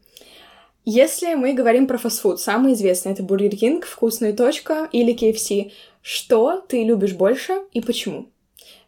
Если 0.86 1.36
мы 1.36 1.54
говорим 1.54 1.86
про 1.86 1.98
фастфуд, 1.98 2.40
самый 2.40 2.74
известный 2.74 3.12
это 3.12 3.24
Бургер 3.24 3.56
Кинг, 3.56 3.86
Вкусно 3.86 4.27
и 4.27 4.34
точка 4.34 4.90
или 4.92 5.14
KFC. 5.14 5.72
Что 6.02 6.64
ты 6.68 6.84
любишь 6.84 7.14
больше 7.14 7.54
и 7.74 7.82
почему? 7.82 8.28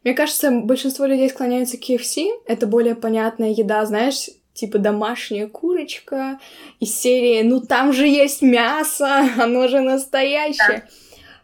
Мне 0.04 0.14
кажется, 0.14 0.50
большинство 0.50 1.06
людей 1.06 1.30
склоняются 1.30 1.78
к 1.78 1.82
KFC. 1.82 2.30
Это 2.48 2.68
более 2.68 2.96
понятная 2.96 3.52
еда, 3.52 3.86
знаешь, 3.86 4.30
типа 4.54 4.80
домашняя 4.80 5.48
курочка 5.48 6.40
из 6.80 6.98
серии 6.98 7.42
«Ну 7.44 7.62
там 7.62 7.94
же 7.94 8.08
есть 8.08 8.42
мясо, 8.42 9.30
оно 9.38 9.68
же 9.68 9.82
настоящее». 9.82 10.88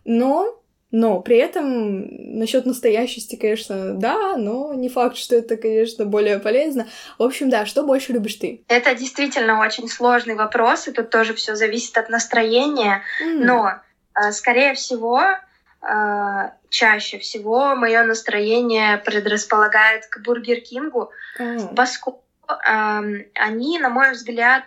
Но 0.03 0.58
но 0.91 1.19
при 1.21 1.37
этом 1.37 2.37
насчет 2.39 2.65
настоящести, 2.65 3.35
конечно, 3.35 3.93
да, 3.93 4.35
но 4.37 4.73
не 4.73 4.89
факт, 4.89 5.17
что 5.17 5.35
это, 5.35 5.55
конечно, 5.55 6.05
более 6.05 6.39
полезно. 6.39 6.87
В 7.19 7.23
общем, 7.23 7.49
да, 7.49 7.65
что 7.65 7.83
больше 7.83 8.13
любишь 8.13 8.35
ты? 8.35 8.63
Это 8.67 8.95
действительно 8.95 9.61
очень 9.61 9.87
сложный 9.87 10.35
вопрос, 10.35 10.87
и 10.87 10.91
тут 10.91 11.11
тоже 11.11 11.35
все 11.35 11.55
зависит 11.55 11.97
от 11.97 12.09
настроения. 12.09 13.03
Mm. 13.23 13.43
Но, 13.43 13.71
э, 14.15 14.31
скорее 14.31 14.73
всего, 14.73 15.21
э, 15.21 16.49
чаще 16.69 17.19
всего 17.19 17.75
мое 17.75 18.03
настроение 18.03 18.97
предрасполагает 18.97 20.07
к 20.07 20.21
Бургер 20.21 20.61
Кингу, 20.61 21.11
mm. 21.39 21.75
поскольку 21.75 22.23
эм, 22.67 23.25
они, 23.35 23.77
на 23.77 23.89
мой 23.89 24.11
взгляд, 24.11 24.63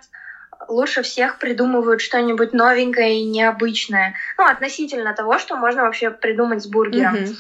лучше 0.69 1.03
всех 1.03 1.39
придумывают 1.39 2.01
что-нибудь 2.01 2.53
новенькое 2.53 3.21
и 3.21 3.25
необычное. 3.25 4.15
Ну, 4.39 4.47
относительно 4.47 5.15
того, 5.15 5.39
что 5.39 5.57
можно 5.57 5.83
вообще 5.83 6.11
придумать 6.11 6.63
с 6.63 6.67
бургером. 6.67 7.15
Mm-hmm. 7.15 7.37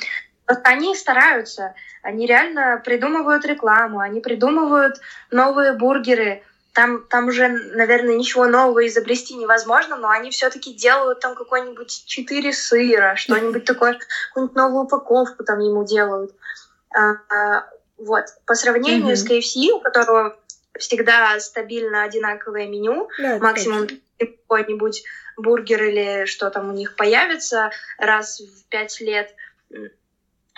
Просто 0.46 0.68
они 0.68 0.96
стараются, 0.96 1.74
они 2.02 2.26
реально 2.26 2.80
придумывают 2.84 3.44
рекламу, 3.44 4.00
они 4.00 4.20
придумывают 4.20 5.00
новые 5.30 5.72
бургеры. 5.72 6.42
Там, 6.74 7.04
там 7.08 7.28
уже, 7.28 7.48
наверное, 7.48 8.16
ничего 8.16 8.46
нового 8.46 8.86
изобрести 8.86 9.34
невозможно, 9.34 9.96
но 9.96 10.08
они 10.08 10.30
все-таки 10.30 10.72
делают 10.72 11.20
там 11.20 11.34
какой-нибудь 11.34 12.04
четыре 12.06 12.52
сыра, 12.52 13.14
что-нибудь 13.16 13.64
такое, 13.64 13.98
какую-нибудь 14.28 14.56
новую 14.56 14.84
упаковку 14.84 15.44
там 15.44 15.60
ему 15.60 15.84
делают. 15.84 16.32
А, 16.94 17.12
а, 17.30 17.66
вот. 17.98 18.24
По 18.46 18.54
сравнению 18.54 19.14
mm-hmm. 19.14 19.16
с 19.16 19.30
KFC, 19.30 19.70
у 19.72 19.80
которого 19.80 20.36
всегда 20.78 21.38
стабильно 21.40 22.02
одинаковое 22.04 22.66
меню, 22.66 23.08
да, 23.18 23.38
максимум 23.38 23.88
какой-нибудь 24.18 25.02
бургер 25.36 25.82
или 25.84 26.24
что 26.26 26.50
там 26.50 26.68
у 26.68 26.72
них 26.72 26.96
появится 26.96 27.70
раз 27.98 28.40
в 28.40 28.68
пять 28.68 29.00
лет. 29.00 29.34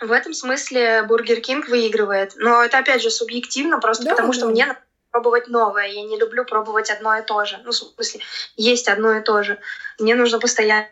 В 0.00 0.10
этом 0.10 0.34
смысле 0.34 1.04
Бургер 1.04 1.40
Кинг 1.40 1.68
выигрывает. 1.68 2.32
Но 2.34 2.64
это, 2.64 2.78
опять 2.78 3.00
же, 3.00 3.10
субъективно, 3.10 3.78
просто 3.78 4.04
да, 4.04 4.10
потому 4.10 4.32
да. 4.32 4.38
что 4.38 4.48
мне 4.48 4.66
надо 4.66 4.80
пробовать 5.12 5.46
новое. 5.46 5.86
Я 5.86 6.02
не 6.02 6.18
люблю 6.18 6.44
пробовать 6.44 6.90
одно 6.90 7.16
и 7.16 7.22
то 7.22 7.44
же. 7.44 7.60
Ну, 7.64 7.70
в 7.70 7.74
смысле, 7.74 8.20
есть 8.56 8.88
одно 8.88 9.16
и 9.16 9.22
то 9.22 9.44
же. 9.44 9.60
Мне 10.00 10.16
нужно 10.16 10.40
постоянно 10.40 10.88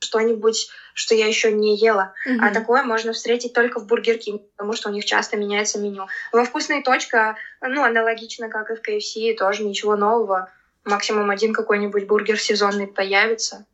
что-нибудь, 0.00 0.68
что 0.94 1.14
я 1.14 1.26
еще 1.26 1.52
не 1.52 1.76
ела. 1.76 2.14
Mm-hmm. 2.26 2.38
А 2.40 2.52
такое 2.52 2.82
можно 2.82 3.12
встретить 3.12 3.52
только 3.52 3.80
в 3.80 3.86
Бургер 3.86 4.18
Кинг, 4.18 4.42
потому 4.56 4.74
что 4.74 4.88
у 4.88 4.92
них 4.92 5.04
часто 5.04 5.36
меняется 5.36 5.78
меню. 5.78 6.06
Во 6.32 6.44
Вкусно 6.44 6.77
и 6.77 6.82
точка, 6.82 7.36
ну, 7.60 7.82
аналогично, 7.82 8.48
как 8.48 8.70
и 8.70 8.74
в 8.74 8.80
KFC, 8.86 9.34
тоже 9.36 9.64
ничего 9.64 9.96
нового. 9.96 10.50
Максимум 10.84 11.30
один 11.30 11.52
какой-нибудь 11.52 12.06
бургер 12.06 12.38
сезонный 12.38 12.86
появится. 12.86 13.66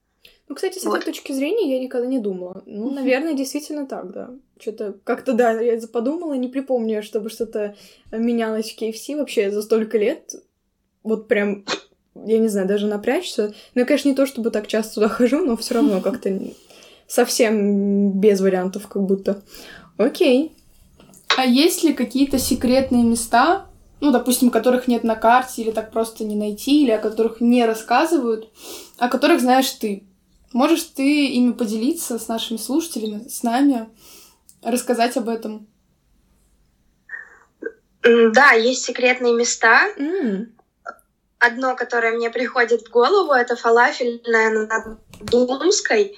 Ну, 0.49 0.55
кстати, 0.55 0.79
с 0.79 0.85
вот. 0.85 0.97
этой 0.97 1.07
точки 1.07 1.33
зрения 1.33 1.77
я 1.77 1.83
никогда 1.83 2.07
не 2.07 2.19
думала. 2.19 2.63
Ну, 2.67 2.91
наверное, 2.91 3.35
действительно 3.35 3.87
так, 3.87 4.11
да. 4.11 4.31
Что-то 4.61 4.95
как-то, 5.05 5.35
да, 5.35 5.53
я 5.61 5.79
подумала, 5.87 6.35
не 6.35 6.49
припомню, 6.49 7.03
чтобы 7.03 7.31
что-то 7.31 7.77
менялось 8.11 8.73
в 8.73 8.81
KFC 8.81 9.17
вообще 9.17 9.51
за 9.51 9.63
столько 9.63 9.99
лет. 9.99 10.35
Вот 11.03 11.29
прям 11.29 11.65
я 12.15 12.39
не 12.39 12.49
знаю, 12.49 12.69
даже 12.69 12.87
напрячься. 12.87 13.55
Ну, 13.75 13.81
я, 13.81 13.85
конечно, 13.85 14.09
не 14.09 14.15
то, 14.15 14.27
чтобы 14.27 14.51
так 14.51 14.67
часто 14.67 14.95
туда 14.95 15.09
хожу, 15.09 15.45
но 15.45 15.57
все 15.57 15.75
равно 15.75 16.01
как-то 16.01 16.39
совсем 17.07 18.13
без 18.13 18.41
вариантов, 18.41 18.87
как 18.89 19.03
будто. 19.03 19.43
Окей. 19.97 20.53
А 21.37 21.45
есть 21.45 21.83
ли 21.83 21.95
какие-то 21.95 22.39
секретные 22.39 23.05
места, 23.05 23.67
ну, 24.01 24.11
допустим, 24.11 24.51
которых 24.51 24.89
нет 24.89 25.05
на 25.05 25.15
карте, 25.15 25.63
или 25.63 25.71
так 25.71 25.91
просто 25.91 26.25
не 26.25 26.37
найти, 26.37 26.83
или 26.83 26.91
о 26.91 26.99
которых 26.99 27.41
не 27.41 27.65
рассказывают, 27.65 28.51
о 28.99 29.09
которых 29.09 29.41
знаешь 29.41 29.71
ты? 29.71 30.05
Можешь 30.53 30.83
ты 30.83 31.29
ими 31.29 31.53
поделиться 31.53 32.19
с 32.19 32.29
нашими 32.29 32.59
слушателями, 32.59 33.27
с 33.29 33.43
нами, 33.43 33.89
рассказать 34.63 35.17
об 35.17 35.31
этом? 35.31 35.67
Да, 38.03 38.53
есть 38.53 38.85
секретные 38.85 39.33
места. 39.33 39.89
Mm 39.97 40.49
одно, 41.43 41.75
которое 41.75 42.13
мне 42.13 42.31
приходит 42.31 42.83
в 42.83 42.91
голову, 42.91 43.33
это 43.33 43.57
фалафельная 43.57 44.51
на 44.51 44.99
Думской. 45.21 46.17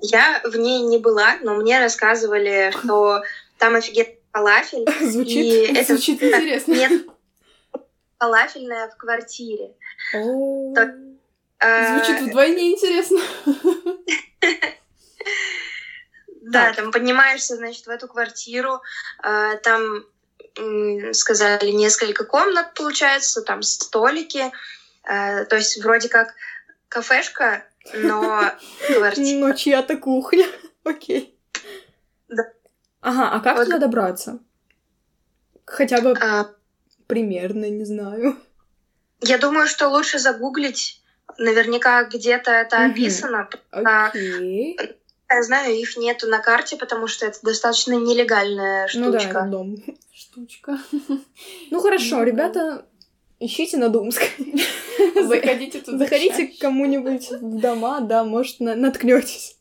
Я 0.00 0.40
в 0.44 0.56
ней 0.56 0.82
не 0.82 0.98
была, 0.98 1.36
но 1.42 1.54
мне 1.54 1.80
рассказывали, 1.80 2.72
что 2.78 3.22
там 3.58 3.74
офигенный 3.74 4.18
фалафель. 4.32 4.86
Звучит, 5.10 5.36
и 5.36 5.74
это, 5.74 5.94
звучит 5.94 6.22
интересно. 6.22 6.72
Нет, 6.72 7.06
фалафельная 8.18 8.90
в 8.90 8.96
квартире. 8.96 9.74
Звучит 10.12 12.20
вдвойне 12.22 12.72
интересно. 12.72 13.20
Да, 16.40 16.72
там 16.72 16.92
поднимаешься, 16.92 17.56
значит, 17.56 17.86
в 17.86 17.90
эту 17.90 18.08
квартиру, 18.08 18.80
там 19.20 20.06
сказали 21.12 21.70
несколько 21.70 22.24
комнат, 22.24 22.74
получается, 22.74 23.42
там 23.42 23.62
столики, 23.62 24.52
то 25.04 25.56
есть 25.56 25.82
вроде 25.82 26.08
как 26.08 26.34
кафешка, 26.88 27.64
но 27.94 28.52
квартира. 28.86 29.48
Ну, 29.48 29.54
чья-то 29.54 29.96
кухня, 29.96 30.46
окей. 30.84 31.38
Да. 32.28 32.44
Ага, 33.00 33.30
а 33.30 33.40
как 33.40 33.64
туда 33.64 33.78
добраться? 33.78 34.38
Хотя 35.64 36.00
бы 36.00 36.16
примерно, 37.06 37.68
не 37.70 37.84
знаю. 37.84 38.36
Я 39.20 39.38
думаю, 39.38 39.66
что 39.66 39.88
лучше 39.88 40.18
загуглить. 40.18 41.02
Наверняка 41.36 42.04
где-то 42.04 42.50
это 42.50 42.86
описано. 42.86 43.48
Окей. 43.70 44.78
Я 45.30 45.42
знаю, 45.42 45.74
их 45.74 45.96
нету 45.96 46.26
на 46.26 46.38
карте, 46.38 46.76
потому 46.76 47.06
что 47.06 47.26
это 47.26 47.38
достаточно 47.42 47.92
нелегальная 47.92 48.86
штучка. 48.88 49.08
Ну 49.08 49.32
да, 49.32 49.46
дом. 49.46 49.76
Штучка. 50.12 50.78
Ну 51.70 51.80
хорошо, 51.80 52.22
ребята, 52.22 52.86
ищите 53.38 53.76
на 53.76 53.88
Думской. 53.90 54.28
Заходите 55.14 55.80
туда. 55.80 55.98
Заходите 55.98 56.46
к 56.46 56.58
кому-нибудь 56.58 57.30
в 57.30 57.60
дома, 57.60 58.00
да, 58.00 58.24
может, 58.24 58.60
наткнетесь. 58.60 59.56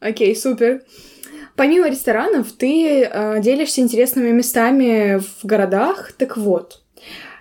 Окей, 0.00 0.34
супер. 0.34 0.82
Помимо 1.56 1.88
ресторанов, 1.88 2.52
ты 2.52 3.04
э, 3.04 3.40
делишься 3.40 3.80
интересными 3.80 4.30
местами 4.30 5.20
в 5.20 5.44
городах. 5.44 6.12
Так 6.12 6.36
вот, 6.36 6.82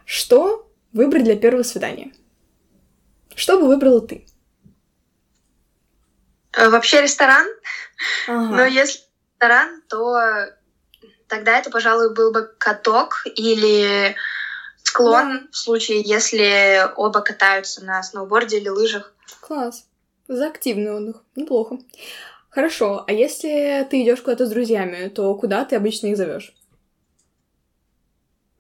что 0.06 0.70
выбрать 0.92 1.24
для 1.24 1.36
первого 1.36 1.64
свидания? 1.64 2.12
Что 3.36 3.60
бы 3.60 3.66
выбрала 3.66 4.02
ты? 4.02 4.26
Э, 6.54 6.70
вообще 6.70 7.02
ресторан. 7.02 7.48
Ага. 8.28 8.56
Но 8.56 8.66
если 8.66 9.02
ресторан, 9.34 9.82
то 9.90 10.20
тогда 11.28 11.58
это, 11.58 11.70
пожалуй, 11.70 12.14
был 12.14 12.32
бы 12.32 12.52
каток 12.58 13.24
или 13.36 14.16
склон 14.84 15.40
да. 15.40 15.48
в 15.52 15.58
случае, 15.58 16.02
если 16.02 16.88
оба 16.96 17.22
катаются 17.22 17.84
на 17.84 18.04
сноуборде 18.04 18.60
или 18.60 18.70
лыжах. 18.70 19.14
Класс. 19.42 19.88
За 20.28 20.48
активный 20.48 20.94
отдых. 20.94 21.24
Неплохо. 21.36 21.80
Хорошо, 22.50 23.04
а 23.08 23.12
если 23.12 23.86
ты 23.90 24.04
идешь 24.04 24.22
куда-то 24.22 24.46
с 24.46 24.50
друзьями, 24.50 25.10
то 25.10 25.34
куда 25.36 25.66
ты 25.66 25.76
обычно 25.76 26.08
их 26.08 26.18
зовешь? 26.18 26.54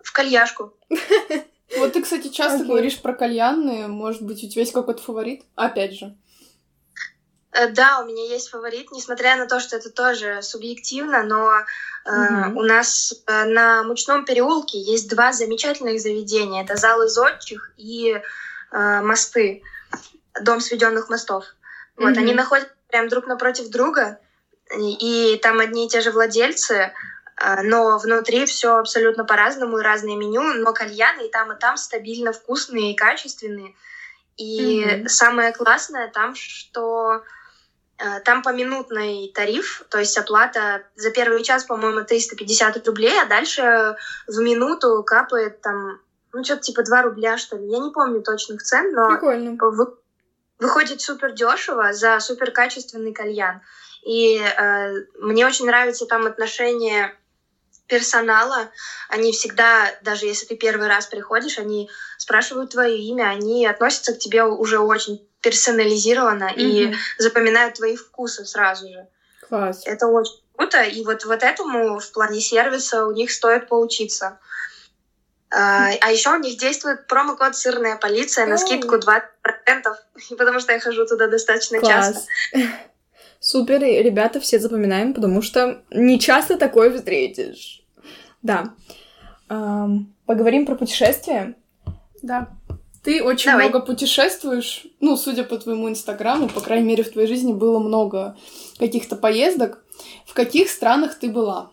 В 0.03 0.12
кальяшку. 0.12 0.73
Вот 1.75 1.93
ты, 1.93 2.03
кстати, 2.03 2.27
часто 2.27 2.65
говоришь 2.65 3.01
про 3.01 3.13
кальянные. 3.13 3.88
Может 3.88 4.21
быть, 4.21 4.43
у 4.43 4.47
тебя 4.47 4.62
есть 4.62 4.73
какой-то 4.73 5.01
фаворит? 5.01 5.43
Опять 5.56 5.95
же. 5.95 6.15
Э, 7.54 7.68
да, 7.70 8.00
у 8.00 8.06
меня 8.06 8.26
есть 8.26 8.50
фаворит, 8.50 8.92
несмотря 8.92 9.36
на 9.36 9.48
то, 9.48 9.60
что 9.60 9.76
это 9.78 9.89
тоже 9.89 10.42
субъективно, 10.42 11.24
но 11.24 11.52
э, 12.06 12.50
угу. 12.50 12.60
у 12.60 12.63
нас 12.63 13.13
э, 13.28 13.46
на 13.46 13.84
Мучном 13.84 14.26
переулке 14.26 14.80
есть 14.80 15.10
два 15.10 15.32
замечательных 15.34 16.02
заведения. 16.02 16.63
Это 16.63 16.76
залы 16.76 17.08
зодчих 17.08 17.72
и 17.78 18.20
э, 18.72 19.02
мосты, 19.02 19.62
дом 20.42 20.62
сведенных 20.62 21.10
мостов. 21.10 21.46
Вот, 21.96 22.13
угу. 22.13 22.20
они 22.20 22.34
находятся 22.34 22.74
прям 22.89 23.08
друг 23.08 23.28
напротив 23.28 23.70
друга, 23.70 24.20
и, 24.76 25.34
и 25.34 25.38
там 25.38 25.60
одни 25.60 25.86
и 25.86 25.89
те 25.89 26.02
же 26.02 26.12
владельцы, 26.12 26.92
э, 27.39 27.62
но 27.62 28.00
внутри 28.00 28.48
все 28.48 28.78
абсолютно 28.78 29.26
по-разному 29.26 29.78
и 29.78 29.84
разное 29.84 30.16
меню, 30.16 30.42
но 30.42 30.74
кальяны 30.74 31.28
и 31.28 31.32
там, 31.32 31.52
и 31.52 31.60
там 31.60 31.78
стабильно 31.78 32.34
вкусные 32.34 32.94
и 32.94 32.96
качественные. 32.96 33.76
И 34.38 34.84
mm 34.84 35.08
самое 35.10 35.54
классное 35.54 36.08
там, 36.08 36.34
что 36.34 37.22
там 38.26 38.42
поминутный 38.42 39.32
тариф, 39.34 39.84
то 39.89 40.00
есть 40.00 40.18
оплата 40.18 40.84
за 40.96 41.12
первый 41.12 41.44
час, 41.44 41.63
по-моему, 41.63 42.04
350 42.04 42.86
рублей, 42.88 43.22
а 43.22 43.26
дальше 43.26 43.96
в 44.28 44.39
минуту 44.39 45.04
капает 45.04 45.62
там, 45.62 46.00
ну, 46.34 46.44
что-то 46.44 46.62
типа 46.62 46.84
2 46.84 47.02
рубля, 47.04 47.38
что 47.38 47.58
ли. 47.58 47.68
Я 47.70 47.80
не 47.80 47.92
помню 47.92 48.22
точных 48.22 48.63
цен, 48.63 48.94
но 48.94 49.10
Прикольно. 49.10 49.58
Вы, 49.60 49.96
выходит 50.60 51.02
супер 51.02 51.34
дешево 51.34 51.94
за 51.94 52.20
супер 52.20 52.52
качественный 52.52 53.13
кальян. 53.13 53.62
И 54.04 54.38
э, 54.38 54.94
мне 55.20 55.46
очень 55.46 55.66
нравится 55.66 56.06
там 56.06 56.26
отношение 56.26 57.16
персонала, 57.88 58.72
они 59.10 59.32
всегда, 59.32 59.92
даже 60.02 60.26
если 60.26 60.46
ты 60.46 60.56
первый 60.56 60.88
раз 60.88 61.06
приходишь, 61.06 61.58
они 61.58 61.89
спрашивают 62.18 62.72
твое 62.72 62.98
имя, 62.98 63.30
они 63.30 63.68
относятся 63.68 64.13
к 64.13 64.20
тебе 64.20 64.44
уже 64.44 64.80
очень 64.80 65.28
персонализированно 65.43 66.51
mm-hmm. 66.51 66.56
и 66.58 66.95
запоминают 67.19 67.75
твои 67.75 67.95
вкусы 67.95 68.45
сразу 68.45 68.88
же. 68.88 69.08
Класс. 69.47 69.84
Это 69.86 70.08
очень 70.08 70.41
круто, 70.56 70.82
и 70.82 71.03
вот 71.03 71.25
вот 71.25 71.43
этому 71.43 71.99
в 71.99 72.12
плане 72.12 72.39
сервиса 72.39 73.06
у 73.06 73.12
них 73.12 73.32
стоит 73.32 73.67
поучиться. 73.67 74.39
А, 75.56 75.89
а 76.01 76.12
еще 76.12 76.32
у 76.32 76.39
них 76.39 76.58
действует 76.58 77.06
промокод 77.08 77.56
«Сырная 77.56 77.97
полиция» 77.97 78.47
на 78.47 78.58
скидку 78.58 78.95
20%, 78.95 79.21
потому 80.38 80.60
что 80.60 80.71
я 80.71 80.79
хожу 80.79 81.06
туда 81.06 81.27
достаточно 81.27 81.79
Класс. 81.79 82.27
часто. 82.51 82.60
Супер, 83.39 83.82
ребята, 83.82 84.39
все 84.39 84.58
запоминаем, 84.58 85.13
потому 85.13 85.41
что 85.41 85.84
не 85.91 86.19
часто 86.19 86.58
такое 86.58 86.95
встретишь. 86.95 87.84
Да. 88.41 88.73
Эм, 89.49 90.15
поговорим 90.25 90.65
про 90.65 90.75
путешествия. 90.75 91.53
Да. 92.21 92.47
Ты 93.04 93.22
очень 93.22 93.52
Давай. 93.52 93.68
много 93.68 93.86
путешествуешь. 93.86 94.86
Ну, 95.02 95.18
судя 95.18 95.44
по 95.44 95.58
твоему 95.58 95.89
инстаграму, 95.89 96.48
по 96.48 96.62
крайней 96.62 96.88
мере, 96.88 97.04
в 97.04 97.12
твоей 97.12 97.28
жизни 97.28 97.52
было 97.52 97.80
много 97.80 98.38
каких-то 98.80 99.18
поездок. 99.18 99.84
В 100.26 100.34
каких 100.34 100.70
странах 100.70 101.20
ты 101.20 101.30
была? 101.30 101.72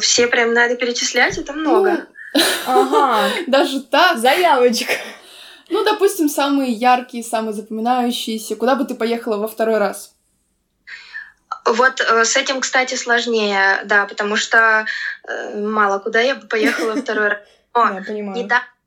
Все 0.00 0.26
прям 0.26 0.52
надо 0.52 0.74
перечислять, 0.74 1.38
это 1.38 1.52
много. 1.52 2.08
Ну, 2.34 2.40
ага. 2.66 3.30
Даже 3.46 3.80
так? 3.82 4.18
Заявочка. 4.18 4.92
Ну, 5.70 5.84
допустим, 5.84 6.28
самые 6.28 6.72
яркие, 6.72 7.22
самые 7.22 7.52
запоминающиеся. 7.52 8.56
Куда 8.56 8.74
бы 8.74 8.84
ты 8.84 8.94
поехала 8.94 9.36
во 9.36 9.46
второй 9.46 9.78
раз? 9.78 10.14
Вот 11.64 12.00
э, 12.00 12.24
с 12.24 12.36
этим, 12.36 12.60
кстати, 12.60 12.94
сложнее, 12.94 13.80
да, 13.84 14.06
потому 14.06 14.36
что 14.36 14.86
э, 15.28 15.60
мало 15.60 15.98
куда 15.98 16.20
я 16.20 16.34
бы 16.34 16.46
поехала 16.46 16.96
второй 16.96 17.28
раз. 17.28 17.38
Но 17.74 18.00
недавно, 18.00 18.66
в 18.66 18.77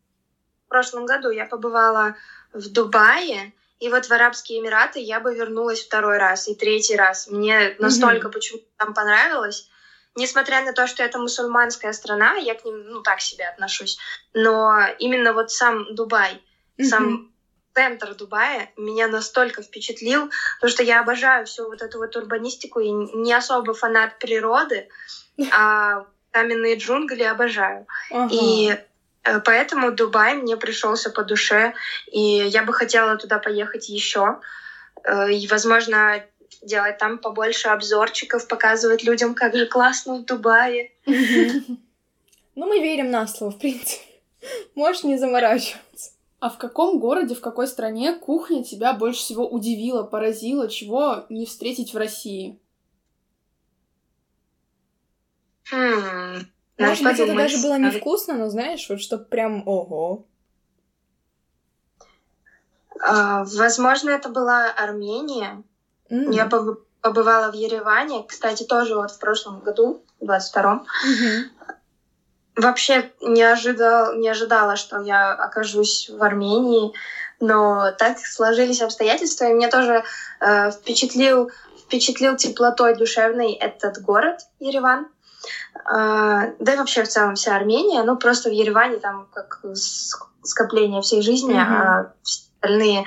прошлом 0.72 1.06
году 1.06 1.30
я 1.30 1.46
побывала 1.46 2.16
в 2.54 2.72
Дубае, 2.72 3.54
и 3.80 3.90
вот 3.90 4.06
в 4.06 4.12
Арабские 4.12 4.60
Эмираты 4.60 5.00
я 5.00 5.20
бы 5.20 5.36
вернулась 5.36 5.84
второй 5.84 6.18
раз 6.18 6.48
и 6.48 6.56
третий 6.56 6.96
раз. 6.96 7.28
Мне 7.28 7.76
настолько 7.80 8.28
mm-hmm. 8.28 8.32
почему-то 8.32 8.66
там 8.78 8.94
понравилось. 8.94 9.70
Несмотря 10.16 10.64
на 10.64 10.74
то, 10.74 10.88
что 10.88 11.04
это 11.04 11.20
мусульманская 11.20 11.94
страна, 11.94 12.36
я 12.36 12.56
к 12.56 12.66
ним, 12.66 12.86
ну, 12.88 13.02
так 13.02 13.22
себе 13.22 13.48
отношусь. 13.48 13.98
Но 14.34 14.80
именно 15.00 15.34
вот 15.34 15.52
сам 15.52 15.94
Дубай, 15.96 16.34
mm-hmm. 16.78 16.84
сам 16.84 17.32
центр 17.74 18.14
Дубая 18.16 18.72
меня 18.78 19.08
настолько 19.08 19.64
впечатлил, 19.64 20.30
потому 20.56 20.72
что 20.72 20.84
я 20.84 21.02
обожаю 21.02 21.46
всю 21.46 21.68
вот 21.68 21.82
эту 21.82 21.98
вот 21.98 22.16
урбанистику 22.16 22.80
и 22.80 22.92
не 22.92 23.34
особо 23.34 23.74
фанат 23.74 24.20
природы, 24.20 24.90
а 25.52 26.06
каменные 26.32 26.78
джунгли 26.78 27.24
обожаю. 27.24 27.88
Ага. 28.12 28.30
И 28.32 28.78
поэтому 29.24 29.92
Дубай 29.92 30.36
мне 30.36 30.58
пришелся 30.58 31.10
по 31.10 31.24
душе, 31.24 31.74
и 32.12 32.20
я 32.20 32.64
бы 32.64 32.74
хотела 32.74 33.18
туда 33.18 33.40
поехать 33.40 33.90
еще. 33.90 34.40
Э, 35.04 35.32
и, 35.32 35.48
возможно, 35.48 36.24
делать 36.62 36.98
там 36.98 37.18
побольше 37.18 37.70
обзорчиков, 37.70 38.48
показывать 38.48 39.04
людям, 39.04 39.34
как 39.34 39.56
же 39.56 39.66
классно 39.66 40.16
в 40.16 40.26
Дубае. 40.26 40.92
Ну, 42.54 42.68
мы 42.68 42.80
верим 42.82 43.10
на 43.10 43.28
слово, 43.28 43.52
в 43.52 43.60
принципе. 43.60 44.04
Можешь 44.76 45.06
не 45.06 45.18
заморачиваться. 45.18 46.12
А 46.40 46.50
в 46.50 46.58
каком 46.58 47.00
городе, 47.00 47.34
в 47.34 47.40
какой 47.40 47.66
стране 47.66 48.14
кухня 48.14 48.62
тебя 48.64 48.92
больше 48.92 49.22
всего 49.22 49.48
удивила, 49.48 50.04
поразила, 50.04 50.68
чего 50.68 51.26
не 51.30 51.46
встретить 51.46 51.94
в 51.94 51.98
России? 51.98 52.60
Хм, 55.72 56.46
Может 56.88 57.04
быть, 57.04 57.20
это 57.20 57.36
даже 57.36 57.58
было 57.58 57.78
невкусно, 57.78 58.36
но 58.36 58.50
знаешь, 58.50 58.88
вот 58.90 59.02
что 59.02 59.18
прям 59.18 59.68
ого. 59.68 60.26
А, 63.04 63.44
возможно, 63.46 64.10
это 64.12 64.30
была 64.30 64.70
Армения. 64.70 65.64
Mm. 66.10 66.34
Я 66.34 66.46
побывала 67.02 67.52
в 67.52 67.56
Ереване, 67.56 68.24
кстати, 68.28 68.64
тоже 68.64 68.96
вот 68.96 69.12
в 69.12 69.20
прошлом 69.20 69.60
году, 69.60 70.04
в 70.20 70.26
22-м. 70.26 70.86
Mm-hmm. 70.86 71.72
Вообще 72.58 73.12
не 73.22 73.44
ожидала, 73.44 74.16
не 74.16 74.30
ожидала, 74.30 74.76
что 74.76 75.02
я 75.02 75.32
окажусь 75.32 76.10
в 76.10 76.22
Армении, 76.22 76.94
но 77.40 77.92
так 77.98 78.20
сложились 78.20 78.82
обстоятельства, 78.82 79.46
и 79.46 79.54
меня 79.54 79.70
тоже 79.70 80.04
э, 80.42 80.72
впечатлил, 80.72 81.50
впечатлил 81.86 82.36
теплотой 82.36 82.96
душевной 82.96 83.54
этот 83.54 84.02
город 84.02 84.42
Ереван. 84.60 85.08
Да 85.86 86.54
и 86.60 86.78
вообще 86.78 87.04
в 87.04 87.08
целом 87.08 87.36
вся 87.36 87.56
Армения, 87.56 88.04
ну 88.04 88.18
просто 88.18 88.50
в 88.50 88.54
Ереване 88.54 88.98
там 88.98 89.28
как 89.34 89.62
скопление 90.44 91.02
всей 91.02 91.22
жизни, 91.22 91.56
mm-hmm. 91.56 91.82
а 91.82 92.14
остальные, 92.62 93.06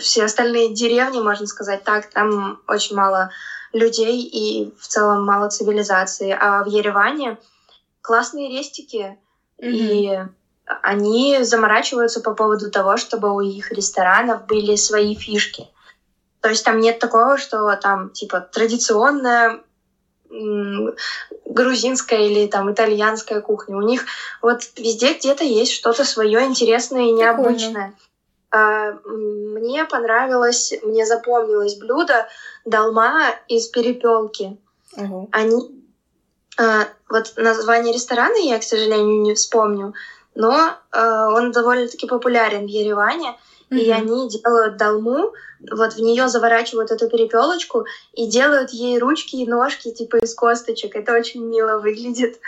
все 0.00 0.24
остальные 0.24 0.74
деревни, 0.74 1.20
можно 1.20 1.46
сказать 1.46 1.84
так, 1.84 2.10
там 2.10 2.60
очень 2.68 2.96
мало 2.96 3.30
людей 3.72 4.22
и 4.22 4.74
в 4.78 4.86
целом 4.86 5.24
мало 5.24 5.48
цивилизации. 5.50 6.36
А 6.38 6.64
в 6.64 6.68
Ереване 6.68 7.38
классные 8.02 8.48
рестики, 8.48 9.18
mm-hmm. 9.58 9.70
и 9.70 10.18
они 10.82 11.38
заморачиваются 11.42 12.20
по 12.20 12.34
поводу 12.34 12.70
того, 12.70 12.96
чтобы 12.98 13.34
у 13.34 13.40
их 13.40 13.72
ресторанов 13.72 14.46
были 14.46 14.76
свои 14.76 15.14
фишки. 15.14 15.68
То 16.40 16.50
есть 16.50 16.64
там 16.64 16.78
нет 16.80 16.98
такого, 16.98 17.38
что 17.38 17.74
там 17.76 18.10
типа 18.10 18.40
традиционная 18.40 19.60
грузинская 21.44 22.20
или 22.20 22.46
там 22.46 22.72
итальянская 22.72 23.40
кухня. 23.40 23.76
У 23.76 23.82
них 23.82 24.04
вот 24.42 24.62
везде 24.76 25.14
где-то 25.14 25.44
есть 25.44 25.72
что-то 25.72 26.04
свое 26.04 26.44
интересное 26.44 27.02
и 27.02 27.12
необычное. 27.12 27.94
А, 28.50 28.92
мне 29.04 29.84
понравилось, 29.84 30.72
мне 30.82 31.04
запомнилось 31.04 31.76
блюдо 31.76 32.28
долма 32.64 33.34
из 33.46 33.68
перепелки. 33.68 34.56
Угу. 34.96 35.28
Они 35.32 35.78
а, 36.58 36.88
вот 37.08 37.34
название 37.36 37.94
ресторана 37.94 38.36
я, 38.36 38.58
к 38.58 38.64
сожалению, 38.64 39.22
не 39.22 39.34
вспомню, 39.34 39.94
но 40.34 40.74
а, 40.90 41.28
он 41.28 41.52
довольно-таки 41.52 42.06
популярен 42.06 42.64
в 42.64 42.68
Ереване. 42.68 43.36
Mm-hmm. 43.70 43.78
И 43.78 43.90
они 43.90 44.28
делают 44.28 44.76
долму, 44.76 45.32
вот 45.70 45.94
в 45.94 45.98
нее 45.98 46.28
заворачивают 46.28 46.90
эту 46.90 47.08
перепелочку 47.08 47.84
и 48.12 48.26
делают 48.26 48.70
ей 48.70 48.98
ручки 48.98 49.36
и 49.36 49.46
ножки 49.46 49.92
типа 49.92 50.16
из 50.16 50.34
косточек. 50.34 50.96
Это 50.96 51.12
очень 51.14 51.44
мило 51.44 51.78
выглядит. 51.78 52.38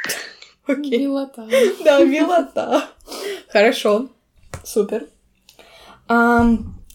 Окей. 0.67 0.99
Милота. 0.99 1.47
Да, 1.85 2.03
милота. 2.05 2.85
Хорошо. 3.49 4.09
Супер. 4.65 5.07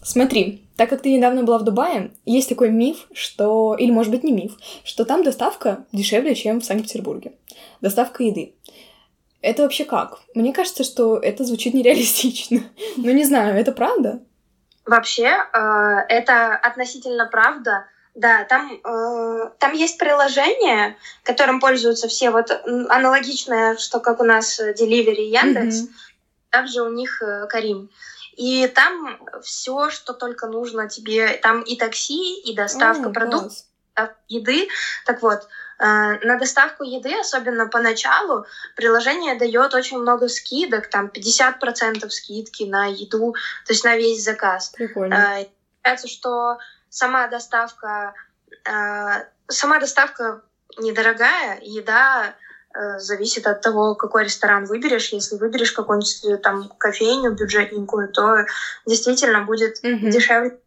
Смотри, 0.02 0.66
так 0.76 0.90
как 0.90 1.02
ты 1.02 1.12
недавно 1.12 1.42
была 1.42 1.58
в 1.58 1.64
Дубае, 1.64 2.12
есть 2.24 2.48
такой 2.48 2.70
миф, 2.70 3.08
что, 3.12 3.74
или 3.78 3.90
может 3.90 4.12
быть 4.12 4.24
не 4.24 4.32
миф, 4.32 4.52
что 4.84 5.04
там 5.04 5.24
доставка 5.24 5.84
дешевле, 5.92 6.34
чем 6.34 6.60
в 6.60 6.64
Санкт-Петербурге. 6.64 7.32
Доставка 7.80 8.22
еды. 8.22 8.54
Это 9.46 9.62
вообще 9.62 9.84
как? 9.84 10.18
Мне 10.34 10.52
кажется, 10.52 10.82
что 10.82 11.18
это 11.18 11.44
звучит 11.44 11.72
нереалистично. 11.72 12.64
Но 12.96 13.12
не 13.12 13.24
знаю, 13.24 13.56
это 13.56 13.70
правда? 13.70 14.18
Вообще, 14.84 15.36
э, 15.52 15.58
это 16.08 16.56
относительно 16.56 17.26
правда. 17.26 17.86
Да, 18.16 18.42
там, 18.42 18.72
э, 18.72 19.50
там 19.60 19.72
есть 19.72 19.98
приложение, 19.98 20.96
которым 21.22 21.60
пользуются 21.60 22.08
все, 22.08 22.30
вот 22.30 22.50
аналогичное, 22.88 23.76
что 23.76 24.00
как 24.00 24.20
у 24.20 24.24
нас 24.24 24.58
Delivery 24.58 25.28
Яндекс, 25.28 25.82
mm-hmm. 25.82 25.92
также 26.50 26.82
у 26.82 26.88
них 26.88 27.22
э, 27.22 27.46
Карим. 27.46 27.88
И 28.36 28.66
там 28.66 29.16
все, 29.44 29.90
что 29.90 30.12
только 30.12 30.48
нужно 30.48 30.88
тебе, 30.88 31.34
там 31.34 31.62
и 31.62 31.76
такси, 31.76 32.40
и 32.40 32.52
доставка 32.52 33.10
mm, 33.10 33.12
продуктов, 33.12 33.52
еды. 34.28 34.68
Так 35.04 35.22
вот, 35.22 35.48
Э, 35.78 36.18
на 36.22 36.38
доставку 36.38 36.84
еды, 36.84 37.18
особенно 37.20 37.66
поначалу, 37.66 38.46
приложение 38.76 39.34
дает 39.38 39.74
очень 39.74 39.98
много 39.98 40.28
скидок, 40.28 40.88
там 40.88 41.10
50% 41.14 42.08
скидки 42.08 42.64
на 42.64 42.86
еду, 42.86 43.34
то 43.66 43.72
есть 43.72 43.84
на 43.84 43.96
весь 43.96 44.24
заказ. 44.24 44.70
Прикольно. 44.70 45.46
Кажется, 45.82 46.08
что 46.08 46.58
сама 46.88 47.28
доставка, 47.28 48.14
э, 48.64 49.24
сама 49.48 49.78
доставка 49.78 50.42
недорогая, 50.78 51.60
еда 51.60 52.34
э, 52.74 52.98
зависит 52.98 53.46
от 53.46 53.60
того, 53.60 53.94
какой 53.96 54.24
ресторан 54.24 54.64
выберешь. 54.64 55.12
Если 55.12 55.36
выберешь 55.36 55.72
какую-нибудь 55.72 56.42
там 56.42 56.70
кофейню 56.78 57.32
бюджетненькую, 57.32 58.08
то 58.08 58.46
действительно 58.86 59.42
будет 59.42 59.84
mm-hmm. 59.84 60.10
дешевле 60.10 60.58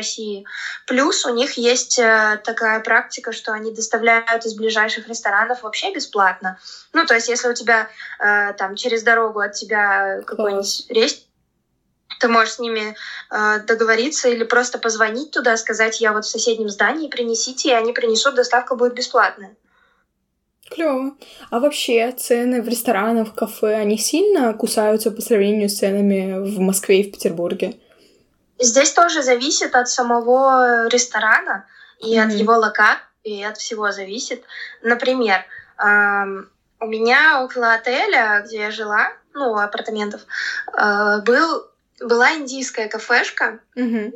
России. 0.00 0.44
Плюс 0.86 1.24
у 1.26 1.34
них 1.34 1.52
есть 1.52 1.98
э, 1.98 2.40
такая 2.42 2.80
практика, 2.80 3.32
что 3.32 3.52
они 3.52 3.72
доставляют 3.72 4.44
из 4.46 4.54
ближайших 4.54 5.08
ресторанов 5.08 5.62
вообще 5.62 5.92
бесплатно. 5.92 6.58
Ну, 6.92 7.06
то 7.06 7.14
есть, 7.14 7.28
если 7.28 7.48
у 7.48 7.54
тебя 7.54 7.88
э, 8.18 8.52
там 8.54 8.76
через 8.76 9.02
дорогу 9.02 9.40
от 9.40 9.52
тебя 9.52 10.22
какой-нибудь 10.26 10.86
рейс, 10.88 11.26
ты 12.20 12.28
можешь 12.28 12.54
с 12.54 12.58
ними 12.58 12.94
э, 13.30 13.60
договориться 13.66 14.28
или 14.28 14.44
просто 14.44 14.78
позвонить 14.78 15.30
туда, 15.30 15.56
сказать, 15.56 16.00
я 16.00 16.12
вот 16.12 16.24
в 16.24 16.28
соседнем 16.28 16.68
здании, 16.68 17.08
принесите, 17.08 17.70
и 17.70 17.74
они 17.74 17.92
принесут, 17.92 18.34
доставка 18.34 18.74
будет 18.76 18.94
бесплатная. 18.94 19.56
Клево. 20.70 21.16
А 21.50 21.58
вообще 21.58 22.12
цены 22.12 22.62
в 22.62 22.68
ресторанах, 22.68 23.28
в 23.28 23.34
кафе, 23.34 23.74
они 23.74 23.98
сильно 23.98 24.54
кусаются 24.54 25.10
по 25.10 25.20
сравнению 25.20 25.68
с 25.68 25.78
ценами 25.78 26.38
в 26.38 26.60
Москве 26.60 27.00
и 27.00 27.08
в 27.08 27.12
Петербурге? 27.12 27.80
Здесь 28.60 28.92
тоже 28.92 29.22
зависит 29.22 29.74
от 29.74 29.88
самого 29.88 30.86
ресторана 30.88 31.66
и 31.98 32.16
mm-hmm. 32.16 32.26
от 32.26 32.32
его 32.32 32.52
локации, 32.56 33.00
и 33.24 33.42
от 33.42 33.56
всего 33.56 33.90
зависит. 33.90 34.44
Например, 34.82 35.44
эм, 35.78 36.50
у 36.78 36.86
меня 36.86 37.42
около 37.42 37.72
отеля, 37.72 38.42
где 38.46 38.60
я 38.60 38.70
жила, 38.70 39.12
ну, 39.32 39.56
апартаментов, 39.56 40.22
э, 40.76 41.20
был, 41.22 41.66
была 42.00 42.34
индийская 42.34 42.88
кафешка, 42.88 43.60
mm-hmm. 43.76 44.14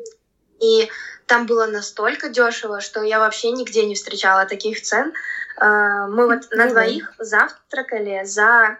и 0.60 0.90
там 1.26 1.46
было 1.46 1.66
настолько 1.66 2.28
дешево, 2.28 2.80
что 2.80 3.02
я 3.02 3.20
вообще 3.20 3.50
нигде 3.50 3.86
не 3.86 3.94
встречала 3.94 4.44
таких 4.46 4.82
цен. 4.82 5.12
Э, 5.58 6.06
мы 6.08 6.26
вот 6.26 6.44
mm-hmm. 6.44 6.56
на 6.56 6.66
двоих 6.68 7.12
завтракали 7.18 8.24
за, 8.24 8.78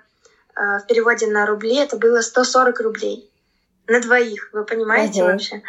э, 0.56 0.78
в 0.78 0.86
переводе 0.86 1.26
на 1.26 1.46
рубли, 1.46 1.76
это 1.76 1.96
было 1.96 2.20
140 2.20 2.80
рублей. 2.80 3.30
На 3.86 4.00
двоих, 4.00 4.50
вы 4.52 4.64
понимаете 4.64 5.22
Ого. 5.22 5.32
вообще? 5.32 5.62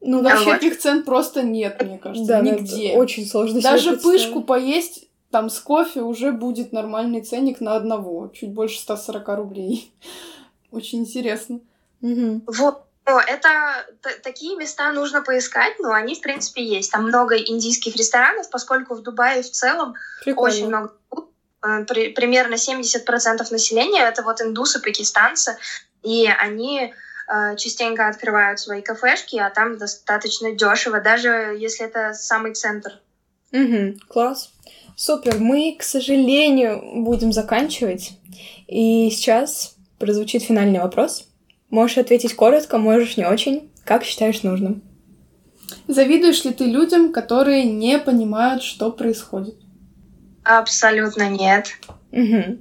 Ну, 0.00 0.22
вообще 0.22 0.50
а 0.50 0.54
таких 0.54 0.74
вот. 0.74 0.82
цен 0.82 1.02
просто 1.02 1.42
нет, 1.42 1.82
мне 1.82 1.98
кажется, 1.98 2.26
да, 2.26 2.40
нигде. 2.40 2.92
Очень 2.94 3.26
сложно 3.26 3.60
Даже 3.60 3.96
пышку 3.98 4.42
поесть 4.42 5.10
там 5.30 5.48
с 5.48 5.60
кофе 5.60 6.00
уже 6.00 6.32
будет 6.32 6.72
нормальный 6.72 7.22
ценник 7.22 7.60
на 7.60 7.76
одного, 7.76 8.28
чуть 8.28 8.50
больше 8.50 8.80
140 8.80 9.28
рублей. 9.36 9.92
Очень 10.70 11.00
интересно. 11.00 11.60
Угу. 12.02 12.42
Вот. 12.46 12.82
О, 13.06 13.18
это 13.18 13.86
такие 14.22 14.56
места 14.56 14.92
нужно 14.92 15.22
поискать, 15.22 15.74
но 15.80 15.92
они, 15.92 16.14
в 16.14 16.20
принципе, 16.20 16.62
есть. 16.62 16.92
Там 16.92 17.04
много 17.04 17.36
индийских 17.36 17.96
ресторанов, 17.96 18.50
поскольку 18.50 18.94
в 18.94 19.02
Дубае 19.02 19.42
в 19.42 19.50
целом 19.50 19.94
Прикольно. 20.22 20.54
очень 20.54 20.66
много 20.68 20.92
э, 21.62 21.84
при, 21.86 22.10
примерно 22.10 22.54
70% 22.54 23.46
населения 23.50 24.02
это 24.02 24.22
вот 24.22 24.40
индусы, 24.40 24.80
пакистанцы, 24.80 25.56
и 26.02 26.26
они 26.26 26.92
частенько 27.56 28.08
открывают 28.08 28.58
свои 28.58 28.82
кафешки, 28.82 29.36
а 29.36 29.50
там 29.50 29.78
достаточно 29.78 30.52
дешево, 30.52 31.00
даже 31.00 31.56
если 31.58 31.86
это 31.86 32.12
самый 32.12 32.54
центр. 32.54 33.00
Угу, 33.52 34.00
класс. 34.08 34.50
Супер. 34.96 35.38
Мы, 35.38 35.76
к 35.78 35.82
сожалению, 35.82 37.02
будем 37.02 37.32
заканчивать. 37.32 38.12
И 38.66 39.10
сейчас 39.10 39.76
прозвучит 39.98 40.42
финальный 40.42 40.80
вопрос. 40.80 41.26
Можешь 41.70 41.98
ответить 41.98 42.34
коротко, 42.34 42.78
можешь 42.78 43.16
не 43.16 43.26
очень. 43.26 43.70
Как 43.84 44.04
считаешь 44.04 44.42
нужным? 44.42 44.82
Завидуешь 45.88 46.44
ли 46.44 46.52
ты 46.52 46.64
людям, 46.64 47.12
которые 47.12 47.64
не 47.64 47.98
понимают, 47.98 48.62
что 48.62 48.90
происходит? 48.90 49.54
Абсолютно 50.44 51.28
нет. 51.30 51.68
Угу. 52.12 52.58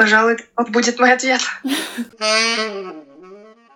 Пожалуй, 0.00 0.38
вот 0.56 0.70
будет 0.70 0.98
мой 0.98 1.12
ответ. 1.12 1.42